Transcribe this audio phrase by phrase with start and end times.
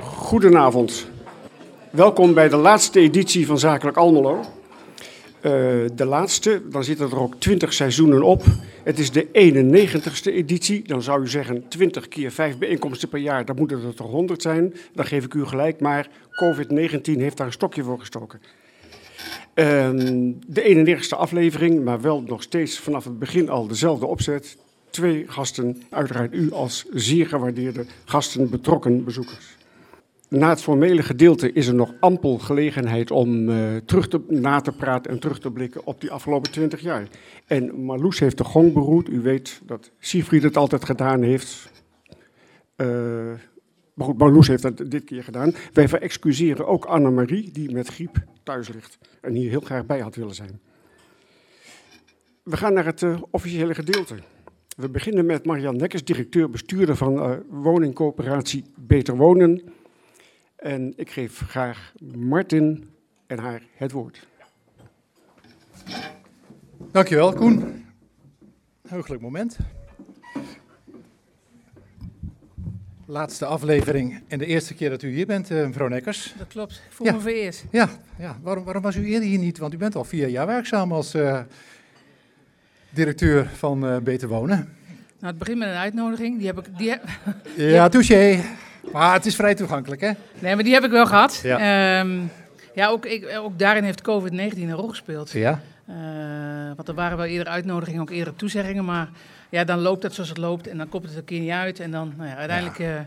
[0.00, 1.06] Goedenavond.
[1.90, 4.40] Welkom bij de laatste editie van Zakelijk Almelo.
[4.40, 4.44] Uh,
[5.94, 8.44] de laatste, dan zitten er ook 20 seizoenen op.
[8.82, 10.82] Het is de 91ste editie.
[10.82, 14.42] Dan zou u zeggen 20 keer 5 bijeenkomsten per jaar, dan moeten er toch 100
[14.42, 14.74] zijn.
[14.92, 18.40] Dan geef ik u gelijk, maar COVID-19 heeft daar een stokje voor gestoken.
[19.54, 19.64] Uh,
[20.46, 24.56] de 91ste aflevering, maar wel nog steeds vanaf het begin al dezelfde opzet.
[24.94, 29.56] Twee gasten, uiteraard u als zeer gewaardeerde gasten, betrokken bezoekers.
[30.28, 34.72] Na het formele gedeelte is er nog ampel gelegenheid om uh, terug te, na te
[34.72, 37.08] praten en terug te blikken op die afgelopen twintig jaar.
[37.46, 39.08] En Marloes heeft de gong beroerd.
[39.08, 41.70] U weet dat Siegfried het altijd gedaan heeft.
[42.76, 42.86] Uh,
[43.94, 45.54] maar goed, Marloes heeft dat dit keer gedaan.
[45.72, 50.16] Wij verexcuseren ook Annemarie, die met griep thuis ligt en hier heel graag bij had
[50.16, 50.60] willen zijn.
[52.42, 54.14] We gaan naar het uh, officiële gedeelte.
[54.74, 59.62] We beginnen met Marian Nekkers, directeur-bestuurder van woningcoöperatie Beter Wonen.
[60.56, 62.90] En ik geef graag Martin
[63.26, 64.26] en haar het woord.
[66.92, 67.84] Dankjewel, Koen.
[68.88, 69.56] Heugelijk moment.
[73.06, 76.34] Laatste aflevering en de eerste keer dat u hier bent, uh, mevrouw Nekkers.
[76.38, 77.12] Dat klopt, ik voel ja.
[77.12, 77.64] me vereerd.
[77.70, 78.38] Ja, ja.
[78.42, 79.58] Waarom, waarom, was u eerder hier niet?
[79.58, 81.40] Want u bent al vier jaar werkzaam als uh,
[82.94, 84.68] directeur van uh, Beter Wonen.
[85.24, 86.38] Nou, het begint met een uitnodiging.
[86.38, 86.78] Die heb ik.
[86.78, 87.02] Die heb...
[87.56, 88.40] ja, touché.
[88.92, 90.10] Maar het is vrij toegankelijk, hè?
[90.38, 91.40] Nee, maar die heb ik wel gehad.
[91.42, 92.30] Ja, um,
[92.74, 95.30] ja ook, ik, ook daarin heeft COVID-19 een rol gespeeld.
[95.30, 95.60] Ja.
[95.88, 95.96] Uh,
[96.76, 98.84] want er waren wel eerder uitnodigingen, ook eerder toezeggingen.
[98.84, 99.08] Maar
[99.48, 101.80] ja, dan loopt het zoals het loopt en dan komt het een keer niet uit.
[101.80, 102.94] En dan, nou ja, uiteindelijk ja.
[102.94, 103.00] Uh,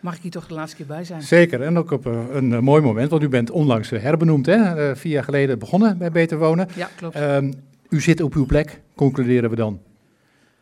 [0.00, 1.22] mag ik hier toch de laatste keer bij zijn.
[1.22, 4.96] Zeker, en ook op uh, een mooi moment, want u bent onlangs herbenoemd, hè?
[4.96, 6.68] vier jaar geleden begonnen bij Beter Wonen.
[6.74, 7.20] Ja, klopt.
[7.20, 7.54] Um,
[7.92, 9.80] u zit op uw plek, concluderen we dan?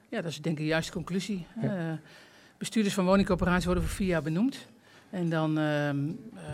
[0.09, 1.47] Ja, dat is denk ik de juiste conclusie.
[1.63, 1.99] Ja.
[2.59, 4.67] bestuurders van woningcoöperaties worden voor vier jaar benoemd.
[5.11, 5.91] En dan, uh,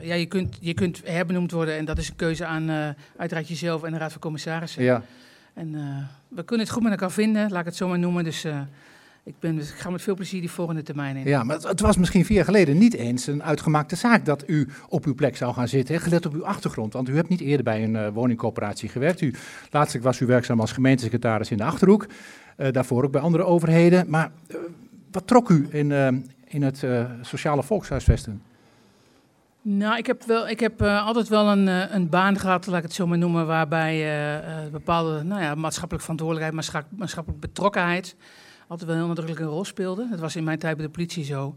[0.03, 3.49] ja, je kunt, je kunt herbenoemd worden en dat is een keuze aan uh, uiteraard
[3.49, 4.83] jezelf en de Raad van Commissarissen.
[4.83, 5.03] Ja.
[5.55, 5.73] En
[6.29, 8.25] we kunnen het goed met elkaar vinden, laat ik het zo maar noemen.
[8.25, 8.47] Dus
[9.27, 11.29] ik, ben, ik ga met veel plezier die volgende termijn in.
[11.29, 14.49] Ja, maar het, het, was misschien vier jaar geleden niet eens een uitgemaakte zaak dat
[14.49, 16.93] u op uw plek zou gaan zitten, gelet op uw achtergrond.
[16.93, 19.21] Want u hebt niet eerder bij een woningcoöperatie gewerkt.
[19.21, 19.35] U,
[19.71, 22.07] laatst was u werkzaam als gemeentesecretaris in de Achterhoek,
[22.57, 24.11] daarvoor ook bij andere overheden.
[24.11, 24.33] Maar
[25.11, 25.93] wat trok u in,
[26.45, 28.43] in het uh, sociale volkshuisvesten?
[29.63, 32.77] Nou, ik heb, wel, ik heb uh, altijd wel een, uh, een baan gehad, laat
[32.77, 38.17] ik het zo maar noemen, waarbij bepaalde nou ja, maatschappelijke verantwoordelijkheid, maatschappelijke betrokkenheid
[38.67, 40.07] altijd wel heel nadrukkelijk een rol speelde.
[40.11, 41.55] Dat was in mijn tijd bij de politie zo.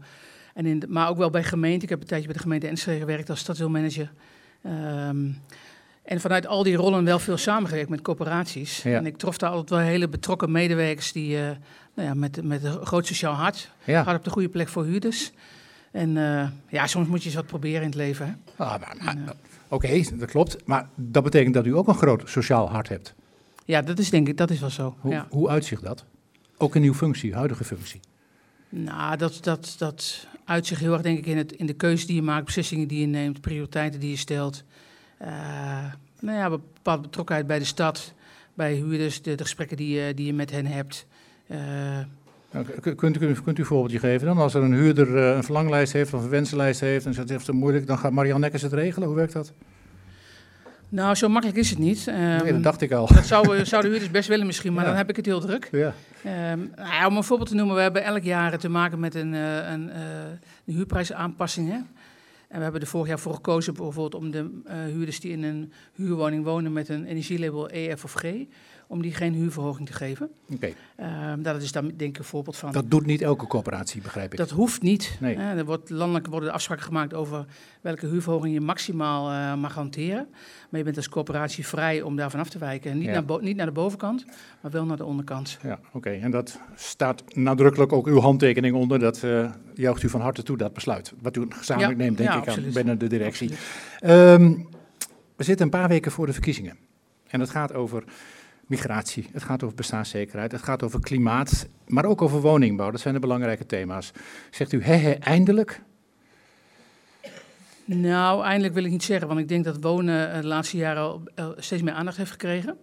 [0.54, 1.84] En in de, maar ook wel bij gemeente.
[1.84, 4.12] Ik heb een tijdje bij de gemeente Enschede gewerkt als stadsdeelmanager.
[4.66, 5.42] Um,
[6.02, 8.82] en vanuit al die rollen wel veel samengewerkt met corporaties.
[8.82, 8.96] Ja.
[8.96, 11.42] En ik trof daar altijd wel hele betrokken medewerkers die uh,
[11.94, 14.02] nou ja, met, met een groot sociaal hart, ja.
[14.02, 15.32] hard op de goede plek voor huurders.
[15.90, 18.26] En uh, ja, soms moet je eens wat proberen in het leven.
[18.26, 18.64] Hè?
[18.64, 20.66] Ah, maar, maar, uh, Oké, okay, dat klopt.
[20.66, 23.14] Maar dat betekent dat u ook een groot sociaal hart hebt.
[23.64, 24.96] Ja, dat is denk ik, dat is wel zo.
[25.00, 25.26] Hoe, ja.
[25.30, 26.04] hoe uitzicht dat?
[26.62, 28.00] Ook in uw functie, huidige functie?
[28.68, 32.14] Nou, dat, dat, dat uitzicht heel erg denk ik in, het, in de keuze die
[32.14, 34.64] je maakt, beslissingen die je neemt, prioriteiten die je stelt.
[35.22, 35.28] Uh,
[36.20, 38.14] nou ja, bepaalde betrokkenheid bij de stad,
[38.54, 41.06] bij huurders, de, de gesprekken die je, die je met hen hebt.
[41.46, 41.58] Uh,
[42.50, 44.38] nou, kunt, u, kunt u een voorbeeldje geven dan?
[44.38, 47.38] Als er een huurder uh, een verlanglijst heeft of een wensenlijst heeft en zegt het
[47.38, 49.08] heeft moeilijk, dan gaat Marianne Nekkers het regelen.
[49.08, 49.52] Hoe werkt dat?
[50.90, 52.06] Nou, zo makkelijk is het niet.
[52.06, 53.06] Um, nee, dat dacht ik al.
[53.06, 54.88] Dat zouden zou de huurders best willen misschien, maar ja.
[54.88, 55.68] dan heb ik het heel druk.
[55.72, 55.94] Ja.
[56.52, 59.32] Um, nou, om een voorbeeld te noemen, we hebben elk jaar te maken met een,
[59.32, 59.90] uh, een,
[60.64, 61.68] een huurprijsaanpassing.
[61.68, 61.78] Hè?
[62.48, 65.42] En we hebben er vorig jaar voor gekozen bijvoorbeeld om de uh, huurders die in
[65.42, 68.24] een huurwoning wonen met een energielabel EF of G,
[68.90, 70.30] om die geen huurverhoging te geven.
[70.52, 70.54] Oké.
[70.54, 70.74] Okay.
[71.38, 72.72] Uh, dat is dan denk ik een voorbeeld van.
[72.72, 74.38] Dat doet niet elke coöperatie, begrijp ik.
[74.38, 75.16] Dat hoeft niet.
[75.20, 75.36] Nee.
[75.36, 77.44] Uh, er wordt, landelijk worden afspraken gemaakt over
[77.80, 80.28] welke huurverhoging je maximaal uh, mag hanteren.
[80.70, 82.98] Maar je bent als coöperatie vrij om daarvan af te wijken.
[82.98, 83.20] Niet, ja.
[83.20, 84.24] naar, niet naar de bovenkant,
[84.60, 85.58] maar wel naar de onderkant.
[85.62, 85.96] Ja, oké.
[85.96, 86.20] Okay.
[86.20, 88.98] En dat staat nadrukkelijk ook uw handtekening onder.
[88.98, 91.12] Dat uh, juicht u van harte toe, dat besluit.
[91.22, 92.04] Wat u gezamenlijk ja.
[92.04, 92.66] neemt, denk ja, ik, absoluut.
[92.66, 93.50] aan, binnen de directie.
[94.04, 94.68] Um,
[95.36, 96.76] we zitten een paar weken voor de verkiezingen.
[97.26, 98.04] En het gaat over
[98.70, 102.90] migratie, het gaat over bestaanszekerheid, het gaat over klimaat, maar ook over woningbouw.
[102.90, 104.12] Dat zijn de belangrijke thema's.
[104.50, 105.82] Zegt u, he, eindelijk?
[107.84, 111.22] Nou, eindelijk wil ik niet zeggen, want ik denk dat wonen de laatste jaren al,
[111.34, 112.76] al steeds meer aandacht heeft gekregen.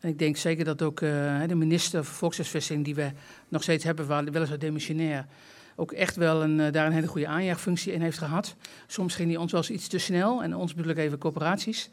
[0.00, 3.10] En ik denk zeker dat ook uh, de minister van Volkshuisvesting, die we
[3.48, 5.26] nog steeds hebben, weliswaar demissionair,
[5.76, 8.56] ook echt wel een, daar een hele goede aanjaagfunctie in heeft gehad.
[8.86, 11.90] Soms ging die ons wel eens iets te snel, en ons bedoel ik even corporaties.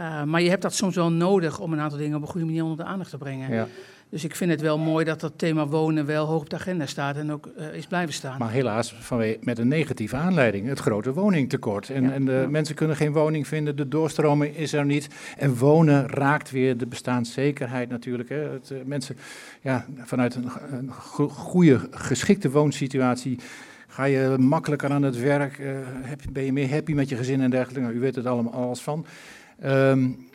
[0.00, 2.46] Uh, maar je hebt dat soms wel nodig om een aantal dingen op een goede
[2.46, 3.54] manier onder de aandacht te brengen.
[3.54, 3.66] Ja.
[4.08, 6.86] Dus ik vind het wel mooi dat dat thema wonen wel hoog op de agenda
[6.86, 8.38] staat en ook uh, is blijven staan.
[8.38, 11.90] Maar helaas vanwege, met een negatieve aanleiding, het grote woningtekort.
[11.90, 12.48] En, ja, en de ja.
[12.48, 15.08] mensen kunnen geen woning vinden, de doorstroming is er niet.
[15.38, 18.28] En wonen raakt weer de bestaanszekerheid natuurlijk.
[18.28, 18.36] Hè.
[18.36, 19.16] Het, uh, mensen,
[19.60, 20.92] ja, vanuit een, een
[21.28, 23.38] goede, geschikte woonsituatie
[23.88, 25.76] ga je makkelijker aan het werk, uh,
[26.32, 27.80] ben je meer happy met je gezin en dergelijke.
[27.80, 29.06] Nou, u weet het allemaal alles van.
[29.64, 30.28] Um,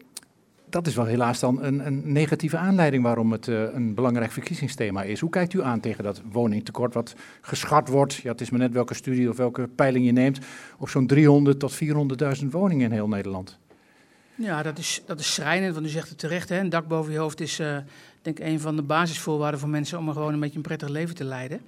[0.70, 5.04] dat is wel helaas dan een, een negatieve aanleiding waarom het uh, een belangrijk verkiezingsthema
[5.04, 5.20] is.
[5.20, 8.74] Hoe kijkt u aan tegen dat woningtekort wat geschat wordt, ja, het is maar net
[8.74, 10.40] welke studie of welke peiling je neemt,
[10.78, 11.80] op zo'n 300 tot
[12.42, 13.58] 400.000 woningen in heel Nederland?
[14.36, 16.60] Ja, dat is, dat is schrijnend, want u zegt het terecht, hè?
[16.60, 17.78] een dak boven je hoofd is uh,
[18.22, 21.16] denk ik een van de basisvoorwaarden voor mensen om gewoon een beetje een prettig leven
[21.16, 21.62] te leiden.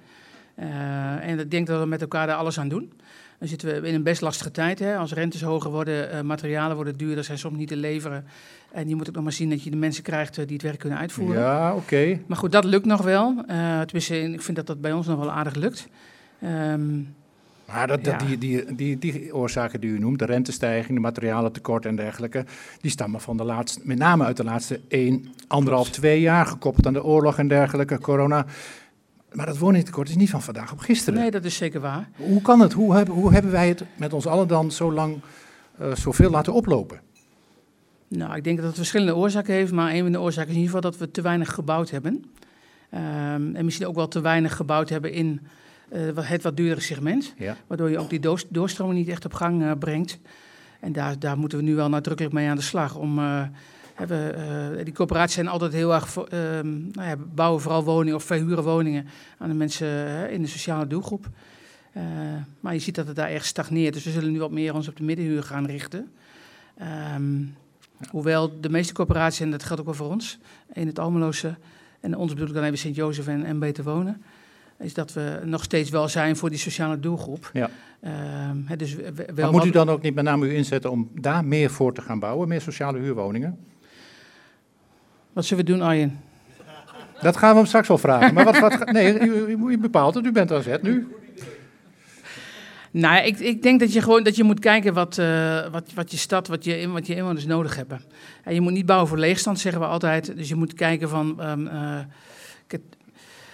[0.58, 2.92] Uh, en ik denk dat we met elkaar daar alles aan doen.
[3.42, 4.78] Dan zitten we in een best lastige tijd.
[4.78, 4.96] Hè?
[4.96, 8.24] Als rentes hoger worden, uh, materialen worden duurder, zijn soms niet te leveren.
[8.72, 10.62] En je moet ook nog maar zien dat je de mensen krijgt uh, die het
[10.62, 11.40] werk kunnen uitvoeren.
[11.40, 11.80] Ja, oké.
[11.80, 12.22] Okay.
[12.26, 13.34] Maar goed, dat lukt nog wel.
[13.48, 15.88] Uh, tenminste, ik vind dat dat bij ons nog wel aardig lukt.
[16.44, 17.14] Um,
[17.72, 18.26] maar dat, dat, ja.
[18.26, 22.44] die, die, die, die oorzaken die u noemt, de rentestijging, de materialentekort en dergelijke,
[22.80, 26.86] die stammen van de laatste, met name uit de laatste 1, anderhalf, twee jaar, gekoppeld
[26.86, 28.46] aan de oorlog en dergelijke, corona.
[29.32, 31.20] Maar dat woningtekort is niet van vandaag op gisteren.
[31.20, 32.08] Nee, dat is zeker waar.
[32.16, 32.72] Hoe kan het?
[32.72, 35.20] Hoe hebben, hoe hebben wij het met ons allen dan zo lang
[35.80, 37.00] uh, zoveel laten oplopen?
[38.08, 40.62] Nou, ik denk dat het verschillende oorzaken heeft, maar een van de oorzaken is in
[40.62, 42.24] ieder geval dat we te weinig gebouwd hebben.
[42.94, 45.40] Um, en misschien ook wel te weinig gebouwd hebben in
[45.92, 47.56] uh, het wat duurdere segment, ja.
[47.66, 50.18] waardoor je ook die doorstroming niet echt op gang uh, brengt.
[50.80, 53.20] En daar, daar moeten we nu wel nadrukkelijk mee aan de slag om...
[54.08, 54.38] Hebben,
[54.78, 56.24] uh, die coöperaties zijn altijd heel erg uh,
[56.92, 59.06] nou ja, bouwen vooral woningen of verhuren woningen
[59.38, 61.28] aan de mensen uh, in de sociale doelgroep.
[61.96, 62.02] Uh,
[62.60, 63.94] maar je ziet dat het daar echt stagneert.
[63.94, 66.10] Dus we zullen nu wat meer ons op de middenhuur gaan richten.
[67.14, 67.54] Um,
[67.98, 68.06] ja.
[68.10, 70.38] Hoewel de meeste coöperaties, en dat geldt ook wel voor ons,
[70.72, 71.56] in het Almeloze,
[72.00, 74.22] en ons bedoel ik dan even Sint-Jozef en, en Beter Wonen,
[74.78, 77.50] is dat we nog steeds wel zijn voor die sociale doelgroep.
[77.52, 77.70] Ja.
[78.64, 81.44] He, dus wel maar moet u dan ook niet met name u inzetten om daar
[81.44, 83.58] meer voor te gaan bouwen, meer sociale huurwoningen?
[85.32, 86.20] Wat zullen we doen, Arjen?
[87.20, 88.34] Dat gaan we hem straks wel vragen.
[88.34, 91.08] Maar wat, wat, nee, u, u, bepaalt het, u bent aan zet nu.
[92.90, 96.10] Nou, ik, ik denk dat je gewoon dat je moet kijken wat, uh, wat, wat
[96.10, 98.00] je stad, wat je, wat je inwoners nodig hebben.
[98.44, 100.36] En je moet niet bouwen voor leegstand, zeggen we altijd.
[100.36, 101.40] Dus je moet kijken van.
[101.50, 101.98] Um, uh,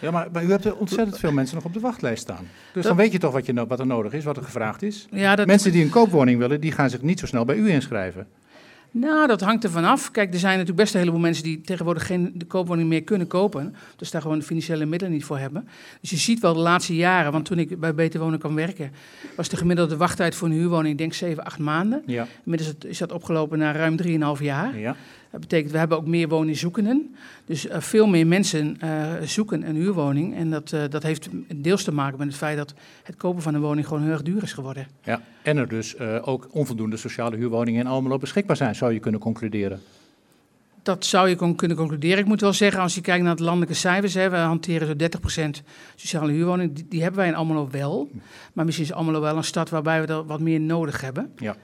[0.01, 2.49] ja, maar, maar, u hebt ontzettend veel mensen nog op de wachtlijst staan.
[2.73, 4.83] Dus dat, dan weet je toch wat, je, wat er nodig is, wat er gevraagd
[4.83, 5.07] is.
[5.11, 7.71] Ja, dat, mensen die een koopwoning willen, die gaan zich niet zo snel bij u
[7.71, 8.27] inschrijven.
[8.91, 10.11] Nou, dat hangt er vanaf.
[10.11, 13.27] Kijk, er zijn natuurlijk best een heleboel mensen die tegenwoordig geen de koopwoning meer kunnen
[13.27, 13.75] kopen.
[13.97, 15.69] Dus daar gewoon de financiële middelen niet voor hebben.
[16.01, 18.93] Dus je ziet wel de laatste jaren, want toen ik bij Beter Wonen kwam werken,
[19.37, 22.03] was de gemiddelde wachttijd voor een huurwoning, ik denk 7, 8 maanden.
[22.07, 22.27] Ja.
[22.45, 23.97] Inmiddels is dat opgelopen naar ruim
[24.39, 24.79] 3,5 jaar.
[24.79, 24.97] Ja.
[25.31, 27.17] Dat betekent, we hebben ook meer woningzoekenden.
[27.45, 30.37] Dus uh, veel meer mensen uh, zoeken een huurwoning.
[30.37, 33.55] En dat, uh, dat heeft deels te maken met het feit dat het kopen van
[33.55, 34.87] een woning gewoon heel erg duur is geworden.
[35.05, 39.21] Ja, en er dus ook onvoldoende sociale huurwoningen in Almelo beschikbaar zijn, zou je kunnen
[39.21, 39.81] concluderen.
[40.83, 42.19] Dat zou je kon, kunnen concluderen.
[42.19, 45.57] Ik moet wel zeggen, als je kijkt naar de landelijke cijfers, hè, we hanteren zo'n
[45.59, 45.63] 30%
[45.97, 48.11] sociale huurwoningen, die, die, hebben wij in Almelo wel.
[48.53, 51.33] Maar misschien is Almelo wel een stad waarbij we er wat meer nodig hebben.
[51.37, 51.57] Ja.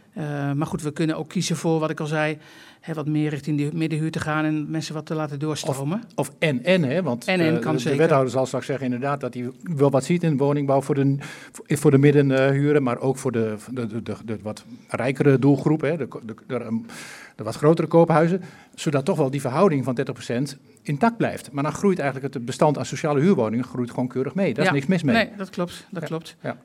[0.55, 2.39] maar goed, we kunnen ook kiezen voor, wat ik al zei,
[2.93, 6.03] Wat meer richting de middenhuur te gaan en mensen wat te laten doorstromen.
[6.15, 7.03] Of, of en en, hè?
[7.03, 7.97] want en, en, kan de, zeker.
[7.97, 11.17] de wethouder zal straks zeggen inderdaad dat hij wel wat ziet in woningbouw voor de,
[11.67, 15.97] voor de middenhuren, maar ook voor de, de, de, wat rijkere doelgroep, hè?
[15.97, 16.35] De, de,
[17.37, 18.43] de, wat grotere koophuizen,
[18.75, 19.99] zodat toch wel die verhouding van
[20.55, 21.53] 30% intact blijft.
[21.53, 24.55] Maar dan groeit eigenlijk het bestand aan sociale huurwoningen groeit gewoon keurig mee.
[24.55, 24.70] Daar ja.
[24.70, 25.15] is niks mis mee.
[25.15, 25.87] Nee, dat klopt.
[25.91, 26.08] Dat ja.
[26.08, 26.37] klopt.
[26.41, 26.56] Ja.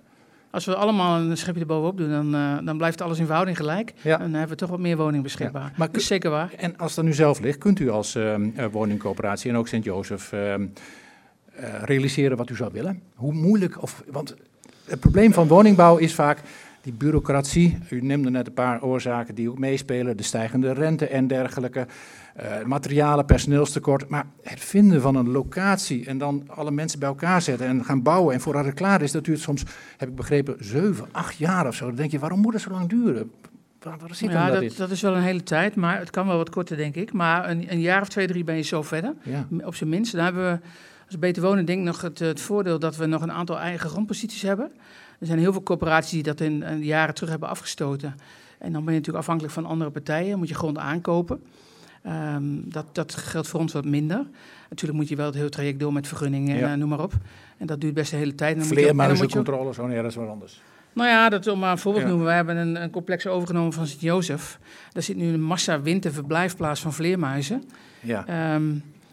[0.52, 3.94] Als we allemaal een schepje erbovenop doen, dan, uh, dan blijft alles in verhouding gelijk.
[4.02, 4.14] Ja.
[4.14, 5.64] En dan hebben we toch wat meer woning beschikbaar.
[5.64, 5.72] Ja.
[5.76, 6.54] Maar dat is zeker waar.
[6.58, 8.36] En als dat nu zelf ligt, kunt u als uh,
[8.72, 10.54] woningcoöperatie en ook Sint-Jozef uh,
[11.84, 13.02] realiseren wat u zou willen?
[13.16, 14.36] Hoe moeilijk, of, want
[14.86, 16.42] het probleem van woningbouw is vaak
[16.82, 17.78] die bureaucratie.
[17.90, 21.88] U noemde net een paar oorzaken die ook meespelen, de stijgende rente en dergelijke.
[22.42, 24.10] Uh, materialen, personeelstekort.
[24.10, 28.02] Maar het vinden van een locatie en dan alle mensen bij elkaar zetten en gaan
[28.02, 28.34] bouwen.
[28.34, 29.64] En voordat het klaar is, dat duurt soms,
[29.98, 31.86] heb ik begrepen, zeven, acht jaar of zo.
[31.86, 33.32] Dan denk je, waarom moet het zo lang duren?
[33.80, 36.38] Wat, wat ja, dat, dat, dat, is wel een hele tijd, maar het kan wel
[36.38, 37.14] wat korter, denk ik.
[37.14, 39.48] Maar een, een jaar of twee, drie ben je zo verder, ja.
[39.64, 40.12] op zijn minst.
[40.12, 40.60] Dan hebben we
[41.06, 43.90] als Beter Wonen denk ik nog het, het, voordeel dat we nog een aantal eigen
[43.90, 44.72] grondposities hebben.
[45.20, 48.16] Er zijn heel veel corporaties die dat in, in jaren terug hebben afgestoten.
[48.58, 51.42] En dan ben je natuurlijk afhankelijk van andere partijen, moet je grond aankopen.
[52.04, 54.26] Ehm, dat, dat geldt voor ons wat minder.
[54.70, 56.72] Natuurlijk moet je wel het hele traject door met vergunningen en Ja.
[56.72, 57.14] eh, noem maar op.
[57.58, 58.66] En dat duurt best de hele tijd.
[58.68, 60.62] Vleermuizencontrole, zo, nee, dat is wat anders.
[60.94, 62.10] nou ja, dat om maar een voorbeeld Ja.
[62.10, 62.28] noemen.
[62.28, 64.60] We hebben een, een complex overgenomen van Sint-Jozef.
[64.92, 67.64] Daar zit nu een massa winterverblijfplaats van vleermuizen.
[68.00, 68.26] Ja.
[68.28, 68.64] Ehm,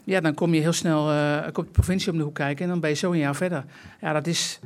[0.05, 2.71] ja, dan kom je heel snel, eh komt de provincie om de hoek kijken en
[2.71, 3.65] dan ben je zo een jaar verder.
[4.01, 4.59] Ja, dat is,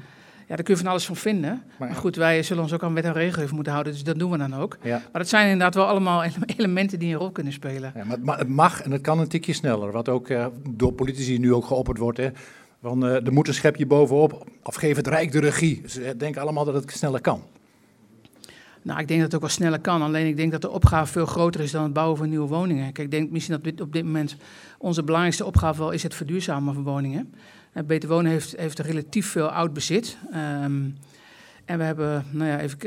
[0.50, 1.62] ja, daar kun je van alles van vinden.
[1.78, 4.18] Maar- Maar goed, wij zullen ons ook aan wet en regelgeving moeten houden, dus dat
[4.18, 4.78] doen we dan ook.
[4.82, 4.96] Ja.
[5.12, 7.92] Maar dat zijn inderdaad wel allemaal ele- elementen die een rol kunnen spelen.
[7.94, 9.92] Ja, maar het ma- het mag en het kan een tikje sneller.
[9.92, 12.18] Wat ook eh, door politici nu ook geopperd wordt.
[12.18, 12.28] Hè.
[12.82, 14.46] Van, eh, er moet een schepje bovenop.
[14.62, 15.82] Of geef het Rijk de regie.
[15.86, 17.42] Ze denken allemaal dat het sneller kan.
[18.82, 20.02] Nou, ik denk dat het ook wel sneller kan.
[20.02, 22.84] Alleen ik denk dat de opgave veel groter is dan het bouwen van nieuwe woningen.
[22.92, 24.36] Kijk, ik denk misschien dat dit, op dit moment
[24.78, 27.34] onze belangrijkste opgave wel is het verduurzamen van woningen.
[27.72, 30.16] Eh, Beter Wonen heeft, heeft relatief veel oud bezit.
[30.32, 30.82] Ehm,
[31.64, 32.78] en we hebben, nou ja, even,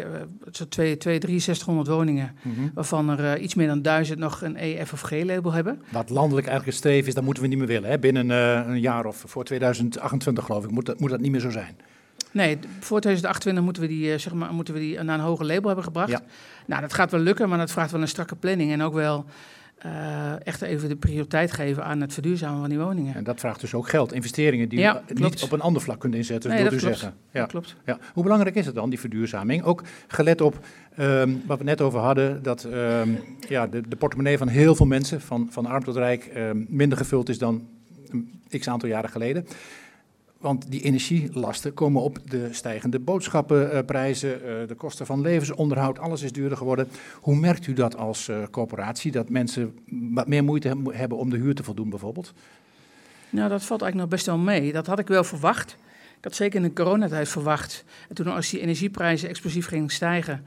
[0.51, 2.35] zo twee, twee, 6300 woningen,
[2.73, 5.81] waarvan er eh, iets meer dan 1000 nog een E, F of G-label hebben.
[5.89, 7.89] Wat landelijk eigenlijk streven is, dat moeten we niet meer willen.
[7.89, 7.99] Hè.
[7.99, 11.39] Binnen eh, een jaar of voor 2028 geloof ik, moet dat, moet dat niet meer
[11.39, 11.77] zo zijn.
[12.31, 15.65] Nee, voor 2028 moeten we die, zeg maar, moeten we die naar een hoger label
[15.65, 16.09] hebben gebracht.
[16.09, 16.21] Ja.
[16.65, 18.71] Nou, dat gaat wel lukken, maar dat vraagt wel een strakke planning.
[18.71, 19.25] En ook wel
[19.83, 23.15] eh, echt even de prioriteit geven aan het verduurzamen van die woningen.
[23.15, 25.99] En dat vraagt dus ook geld, investeringen die Ja, we niet op een ander vlak
[25.99, 26.99] kunnen inzetten, Nee, wilt dat u klopt.
[26.99, 27.17] zeggen.
[27.31, 27.39] Ja.
[27.39, 27.45] Ja.
[27.45, 27.75] klopt.
[27.85, 27.97] Ja.
[28.13, 29.63] Hoe belangrijk is het dan, die verduurzaming?
[29.63, 30.59] Ook gelet op
[30.95, 33.09] ehm, wat we net over hadden, dat ehm,
[33.49, 36.97] ja, de, de portemonnee van heel veel mensen, van, van arm tot rijk, ehm, minder
[36.97, 37.67] gevuld is dan
[38.09, 39.45] een x aantal jaren geleden.
[40.43, 46.31] Want die energielasten komen op de stijgende boodschappenprijzen, eh, de kosten van levensonderhoud, alles is
[46.31, 46.87] duurder geworden.
[47.21, 51.37] Hoe merkt u dat als eh, corporatie, dat mensen wat meer moeite hebben om de
[51.37, 52.33] huur te voldoen bijvoorbeeld?
[53.29, 54.73] Nou, dat valt eigenlijk nog best wel mee.
[54.73, 55.77] Dat had ik wel verwacht.
[56.17, 57.83] Ik had zeker in de coronatijd verwacht.
[58.09, 60.43] En toen als die energieprijzen explosief gingen stijgen,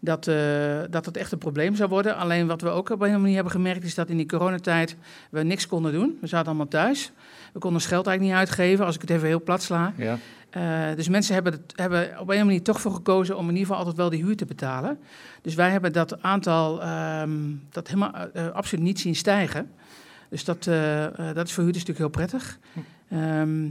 [0.00, 2.16] dat, eh, dat het echt een probleem zou worden.
[2.16, 4.96] Alleen wat we ook op een manier hebben gemerkt, is dat in die coronatijd
[5.30, 6.18] we niks konden doen.
[6.20, 7.12] We zaten allemaal thuis.
[7.52, 9.92] We konden ons geld eigenlijk niet uitgeven, als ik het even heel plat sla.
[9.96, 10.18] Ja.
[10.50, 13.62] Eh, dus mensen hebben, het, hebben op een manier toch voor gekozen om in ieder
[13.62, 14.98] geval altijd wel die huur te betalen.
[15.42, 17.30] Dus wij hebben dat aantal ehm,
[17.70, 19.70] dat helemaal eh, eh, absoluut niet zien stijgen.
[20.30, 20.64] Dus dat,
[21.34, 22.58] dat is voor huurders natuurlijk heel prettig.
[23.10, 23.70] Ehm,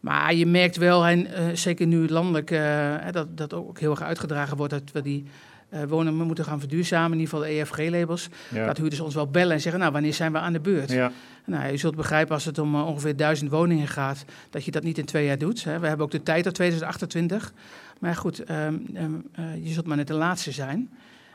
[0.00, 2.60] maar je merkt wel, en zeker nu landelijk,
[3.12, 5.24] dat, dat ook heel erg uitgedragen wordt dat we die
[5.70, 8.28] eh, woningen moeten gaan verduurzamen, in ieder geval de EFG-labels.
[8.48, 8.66] Ja.
[8.66, 10.90] Dat huurders ons wel bellen en zeggen, nou, wanneer zijn we aan de beurt?
[10.90, 11.12] Ja.
[11.44, 14.82] Nou, je zult begrijpen als het om eh, ongeveer duizend woningen gaat, dat je dat
[14.82, 15.64] niet in twee jaar doet.
[15.64, 15.78] Hè.
[15.78, 17.52] We hebben ook de tijd tot 2028.
[17.98, 20.90] Maar goed, ehm, ehm, eh, je zult maar net de laatste zijn.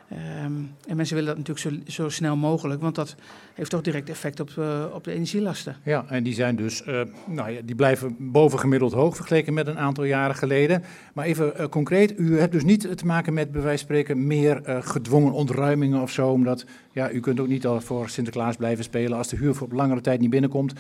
[0.10, 0.54] Ehm,
[0.88, 3.16] en mensen willen dat natuurlijk zo, zo snel mogelijk, want dat
[3.54, 5.76] heeft toch direct effect op, eh, op de energielasten.
[5.84, 9.80] Ja, en die zijn dus, eh, nou ja, die blijven bovengemiddeld hoog vergeleken met een
[9.80, 10.84] aantal jaren geleden.
[11.14, 14.28] Maar even eh, concreet, u hebt dus niet te maken met, bij wijze van spreken,
[14.28, 16.30] meer gedwongen ontruimingen of zo.
[16.30, 19.18] Omdat, ja, u kunt ook niet al voor Sinterklaas blijven spelen.
[19.18, 20.74] Als de huur voor langere tijd niet binnenkomt,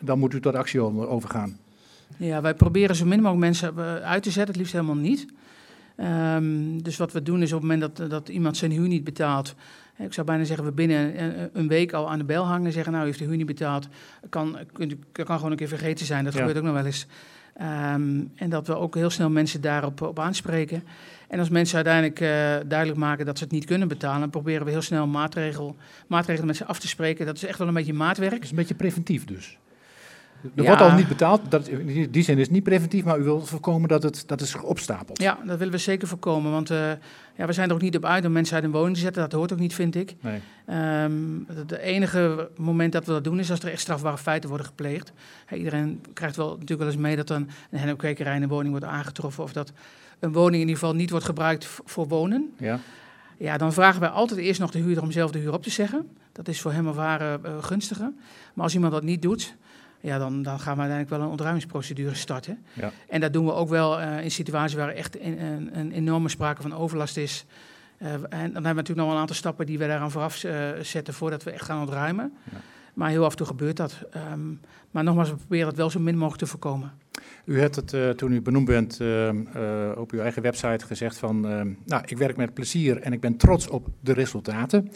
[0.00, 1.56] dan moet u tot actie over- overgaan.
[2.16, 5.26] Ja, wij proberen zo min mogelijk mensen uit te zetten, het liefst helemaal niet.
[5.96, 9.04] Ehm, dus wat we doen is op het moment dat, dat iemand zijn huur niet
[9.04, 9.54] betaalt.
[9.98, 12.72] Ik zou bijna zeggen, we binnen een, een week al aan de bel hangen en
[12.72, 13.88] zeggen, nou, u heeft de huur niet betaald.
[14.28, 14.56] Kan,
[15.12, 16.38] kan gewoon een keer vergeten zijn, dat Ja.
[16.38, 17.06] gebeurt ook nog wel eens.
[17.54, 20.82] Ehm, en dat we ook heel snel mensen daarop op aanspreken.
[21.28, 24.64] En als mensen uiteindelijk eh, duidelijk maken dat ze het niet kunnen betalen, dan proberen
[24.64, 25.76] we heel snel maatregel,
[26.06, 27.26] maatregelen met ze af te spreken.
[27.26, 28.32] Dat is echt wel een beetje maatwerk.
[28.32, 29.58] Het is een beetje preventief dus.
[30.54, 30.68] Er Ja.
[30.68, 33.48] wordt al niet betaald, dat, in die zin is het niet preventief, maar u wilt
[33.48, 35.22] voorkomen dat het, dat het zich opstapelt.
[35.22, 36.52] Ja, dat willen we zeker voorkomen.
[36.52, 36.90] Want eh,
[37.36, 39.22] ja, we zijn er ook niet op uit om mensen uit een woning te zetten.
[39.22, 40.14] Dat hoort ook niet, vind ik.
[40.20, 40.40] Nee.
[40.66, 41.12] Ehm,
[41.46, 45.12] het enige moment dat we dat doen is als er echt strafbare feiten worden gepleegd.
[45.52, 48.86] Iedereen krijgt wel natuurlijk wel eens mee dat dan een hennepkwekerij in een woning wordt
[48.86, 49.42] aangetroffen.
[49.44, 49.72] Of dat
[50.18, 52.54] een woning in ieder geval niet wordt gebruikt voor wonen.
[52.58, 52.78] Ja.
[53.38, 55.70] Ja, dan vragen wij altijd eerst nog de huurder om zelf de huur op te
[55.70, 56.08] zeggen.
[56.32, 58.12] Dat is voor hem of haar eh, gunstiger.
[58.54, 59.54] Maar als iemand dat niet doet,
[60.06, 62.64] ja, dan, dan gaan we uiteindelijk wel een ontruimingsprocedure starten.
[62.72, 62.92] Ja.
[63.08, 66.28] En dat doen we ook wel eh, in situaties waar echt een, een, een enorme
[66.28, 67.44] sprake van overlast is.
[67.98, 70.44] Eh, en dan hebben we natuurlijk nog wel een aantal stappen die we daaraan vooraf
[70.44, 72.32] eh, zetten voordat we echt gaan ontruimen.
[72.50, 72.58] Ja.
[72.94, 73.98] Maar heel af en toe gebeurt dat.
[74.10, 74.40] Ehm,
[74.90, 76.92] maar nogmaals, we proberen het wel zo min mogelijk te voorkomen.
[77.46, 81.48] U hebt het toen u benoemd bent eh, eh, op uw eigen website gezegd van,
[81.48, 84.90] eh, nou, ik werk met plezier en ik ben trots op de resultaten.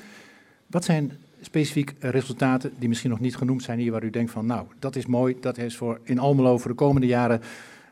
[0.67, 4.47] Wat zijn specifiek resultaten die misschien nog niet genoemd zijn hier, waar u denkt van,
[4.47, 7.41] nou, dat is mooi, dat is voor in Almelo voor de komende jaren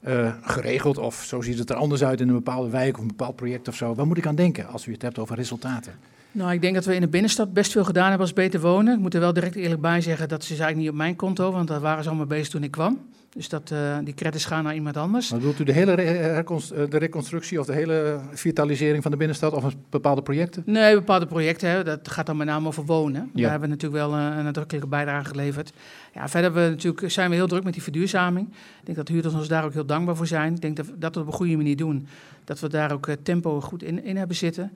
[0.01, 3.07] eh, geregeld, of zo ziet het er anders uit in een bepaalde wijk of een
[3.07, 3.95] bepaald project of zo.
[3.95, 5.93] Waar moet ik aan denken als u het hebt over resultaten?
[6.39, 8.95] Nou, ik denk dat we in de binnenstad best veel gedaan hebben als Beter Wonen.
[8.95, 11.53] Ik moet er wel direct eerlijk bij zeggen, dat is eigenlijk niet op mijn konto,
[11.53, 12.99] want daar waren ze allemaal bezig toen ik kwam.
[13.33, 15.31] Dus dat, uh, die credits gaan naar iemand anders.
[15.31, 19.53] Maar bedoelt u de hele re de reconstructie of de hele vitalisering van de binnenstad
[19.53, 20.63] of bepaalde projecten?
[20.67, 21.71] Nee, bepaalde projecten.
[21.71, 21.85] Hè.
[21.85, 23.31] Dat gaat dan met name over wonen.
[23.35, 23.41] Ja.
[23.41, 25.73] Daar hebben we natuurlijk wel een, een nadrukkelijke bijdrage geleverd.
[26.15, 28.49] Ja, verder we natuurlijk, zijn we heel druk met die verduurzaming.
[28.49, 30.55] Ik denk dat huurders ons daar ook heel dankbaar voor zijn.
[30.55, 32.07] Ik denk dat, dat we het op een goede manier doen.
[32.45, 34.73] Dat we daar ook tempo goed in, in hebben zitten.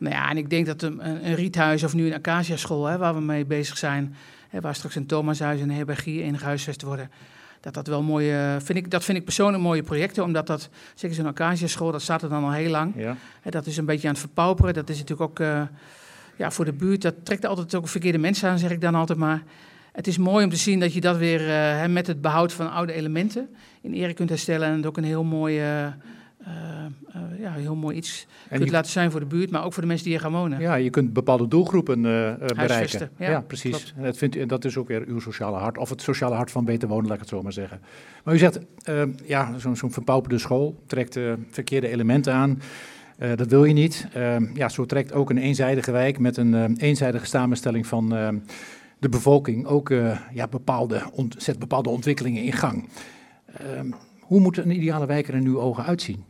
[0.00, 3.14] Nou ja, en ik denk dat een, een riethuis of nu een acacia-school, hè, waar
[3.14, 4.14] we mee bezig zijn,
[4.48, 7.10] hè, waar straks een Thomashuis en een herbergie in gehuisvest worden,
[7.60, 11.16] dat dat wel mooie, vind ik, dat vind ik persoonlijk mooie projecten, omdat dat, zeker
[11.16, 12.92] zo'n acacia-school, dat staat er dan al heel lang.
[12.96, 13.16] Ja.
[13.40, 15.62] Hè, dat is een beetje aan het verpauperen, dat is natuurlijk ook uh,
[16.36, 19.18] ja, voor de buurt, dat trekt altijd ook verkeerde mensen aan, zeg ik dan altijd
[19.18, 19.42] maar.
[19.92, 22.72] Het is mooi om te zien dat je dat weer uh, met het behoud van
[22.72, 23.48] oude elementen
[23.80, 25.82] in ere kunt herstellen en ook een heel mooi...
[25.82, 25.86] Uh,
[27.38, 29.88] ja, heel mooi iets en kunt laten zijn voor de buurt, maar ook voor de
[29.88, 30.60] mensen die hier gaan wonen.
[30.60, 33.10] Ja, je kunt bepaalde doelgroepen uh, bereiken.
[33.16, 33.94] Ja, ja precies.
[33.96, 36.64] En dat, vindt, dat is ook weer uw sociale hart, of het sociale hart van
[36.64, 37.80] beter wonen, laat ik het zo maar zeggen.
[38.24, 38.60] Maar u zegt,
[39.24, 41.18] ja, zo'n zo verpauperde school trekt
[41.50, 42.62] verkeerde elementen aan.
[43.34, 44.08] dat wil je niet.
[44.54, 48.08] Ja, zo trekt ook een eenzijdige wijk met een eenzijdige samenstelling van
[48.98, 49.88] de bevolking ook
[50.32, 51.02] ja, bepaalde,
[51.36, 52.88] zet bepaalde ontwikkelingen in gang.
[54.20, 56.24] Hoe moet een ideale wijk er in uw ogen uitzien?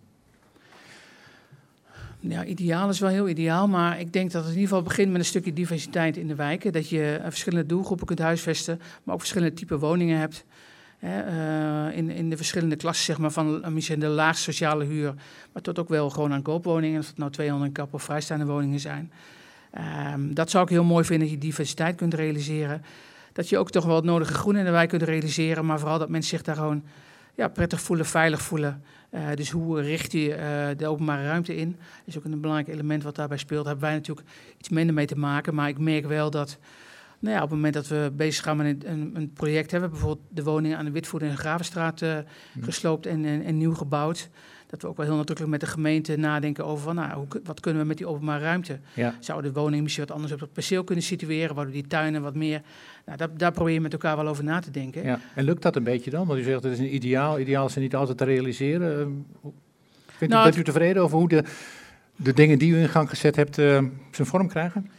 [2.21, 5.11] Ja, ideaal is wel heel ideaal, maar ik denk dat het in ieder geval begint
[5.11, 6.73] met een stukje diversiteit in de wijken.
[6.73, 10.45] Dat je eh, verschillende doelgroepen kunt huisvesten, maar ook verschillende type woningen hebt.
[10.99, 11.27] Hè,
[11.91, 15.15] uh, in, in de verschillende klassen, zeg maar, van uh, misschien de laagste sociale huur,
[15.53, 18.81] maar tot ook wel gewoon aan koopwoningen, of het nou 200 kap of vrijstaande woningen
[18.81, 19.13] zijn.
[20.15, 22.83] Um, dat zou ik heel mooi vinden, dat je diversiteit kunt realiseren.
[23.33, 25.99] Dat je ook toch wel het nodige groen in de wijk kunt realiseren, maar vooral
[25.99, 26.83] dat mensen zich daar gewoon
[27.41, 28.83] ja, prettig voelen, veilig voelen.
[29.11, 31.71] Uh, dus hoe richt je uh, de openbare ruimte in?
[31.71, 33.65] Dat is ook een belangrijk element wat daarbij speelt.
[33.65, 34.27] Daar hebben wij natuurlijk
[34.59, 35.55] iets minder mee te maken.
[35.55, 36.59] Maar ik merk wel dat
[37.19, 40.27] nou ja, op het moment dat we bezig gaan met een, een, project hebben, bijvoorbeeld
[40.29, 42.19] de woningen aan de Witvoet en Gravenstraat uh,
[42.61, 44.29] gesloopt en, en, en, nieuw gebouwd
[44.71, 47.61] dat we ook wel heel nadrukkelijk met de gemeente nadenken over van, nou, hoe, wat
[47.61, 48.79] kunnen we met die openbare ruimte.
[48.95, 49.15] Ja.
[49.21, 52.35] Zouden de woningen misschien wat anders op het perceel kunnen situeren, waardoor die tuinen wat
[52.35, 52.63] meer.
[53.07, 55.05] Nou, daar, daar probeer je met elkaar wel over na te denken.
[55.05, 55.21] Ja.
[55.35, 56.27] En lukt dat een beetje dan?
[56.27, 59.01] Want u zegt het is een ideaal, ideaal is niet altijd te realiseren.
[59.01, 59.11] Ehm,
[60.07, 61.45] vindt nou, u, bent u tevreden over hoe de,
[62.17, 64.91] de dingen die u in gang gezet hebt uh, zijn vorm krijgen?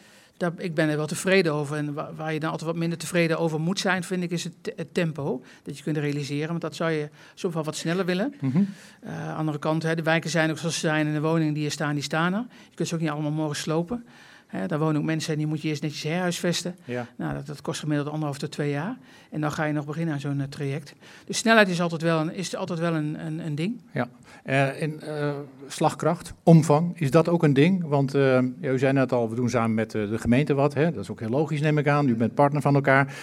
[0.41, 1.77] Daar, ik ben er wel tevreden over.
[1.77, 4.43] En waar, waar, je dan altijd wat minder tevreden over moet zijn, vind ik, is
[4.43, 6.48] het, het tempo dat je kunt realiseren.
[6.48, 8.33] Want dat zou je soms wel wat sneller willen.
[8.39, 8.67] Mm -hmm.
[9.05, 11.65] uh, andere kant, hè, de wijken zijn ook zoals ze zijn en de woningen die
[11.65, 12.45] er staan, die staan er.
[12.69, 14.05] Je kunt ze ook niet allemaal morgen slopen.
[14.51, 16.75] Hè, daar wonen ook mensen en die moet je eerst netjes herhuisvesten.
[16.85, 17.07] Ja.
[17.16, 18.98] Nou, dat, dat, kost gemiddeld anderhalf tot twee jaar.
[19.29, 20.94] En dan ga je nog beginnen aan zo'n uh, traject.
[21.25, 23.81] Dus snelheid is altijd wel een, is altijd wel een, een, een ding.
[23.92, 24.09] Ja,
[24.46, 25.33] uh, en uh,
[25.68, 27.83] slagkracht, omvang, is dat ook een ding?
[27.87, 28.16] Want
[28.61, 30.74] u zei net al, we doen samen met de gemeente wat.
[30.74, 30.92] Hè?
[30.92, 32.07] Dat is ook heel logisch, neem ik aan.
[32.07, 33.16] U bent partner van elkaar.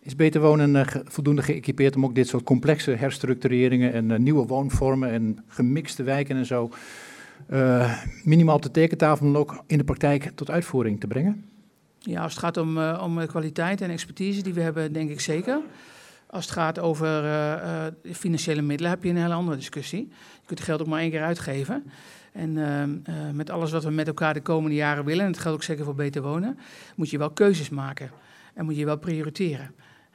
[0.00, 5.38] Is Beter Wonen voldoende geëquipeerd om ook dit soort complexe herstructureringen en nieuwe woonvormen en
[5.46, 6.70] gemixte wijken en zo
[7.50, 11.44] uh, minimaal op de tekentafel, maar ook in de praktijk tot uitvoering te brengen?
[11.98, 15.20] Ja, als het gaat om, uh, om kwaliteit en expertise die we hebben, denk ik
[15.20, 15.60] zeker.
[16.26, 17.24] Als het gaat over
[18.12, 20.08] financiële middelen, heb je een hele andere discussie.
[20.40, 21.84] Je kunt geld ook maar één keer uitgeven.
[22.32, 22.52] En
[23.34, 25.84] met alles wat we met elkaar de komende jaren willen, en dat geldt ook zeker
[25.84, 26.58] voor Beter Wonen,
[26.96, 28.10] moet je wel keuzes maken.
[28.54, 29.74] En moet je wel prioriteren.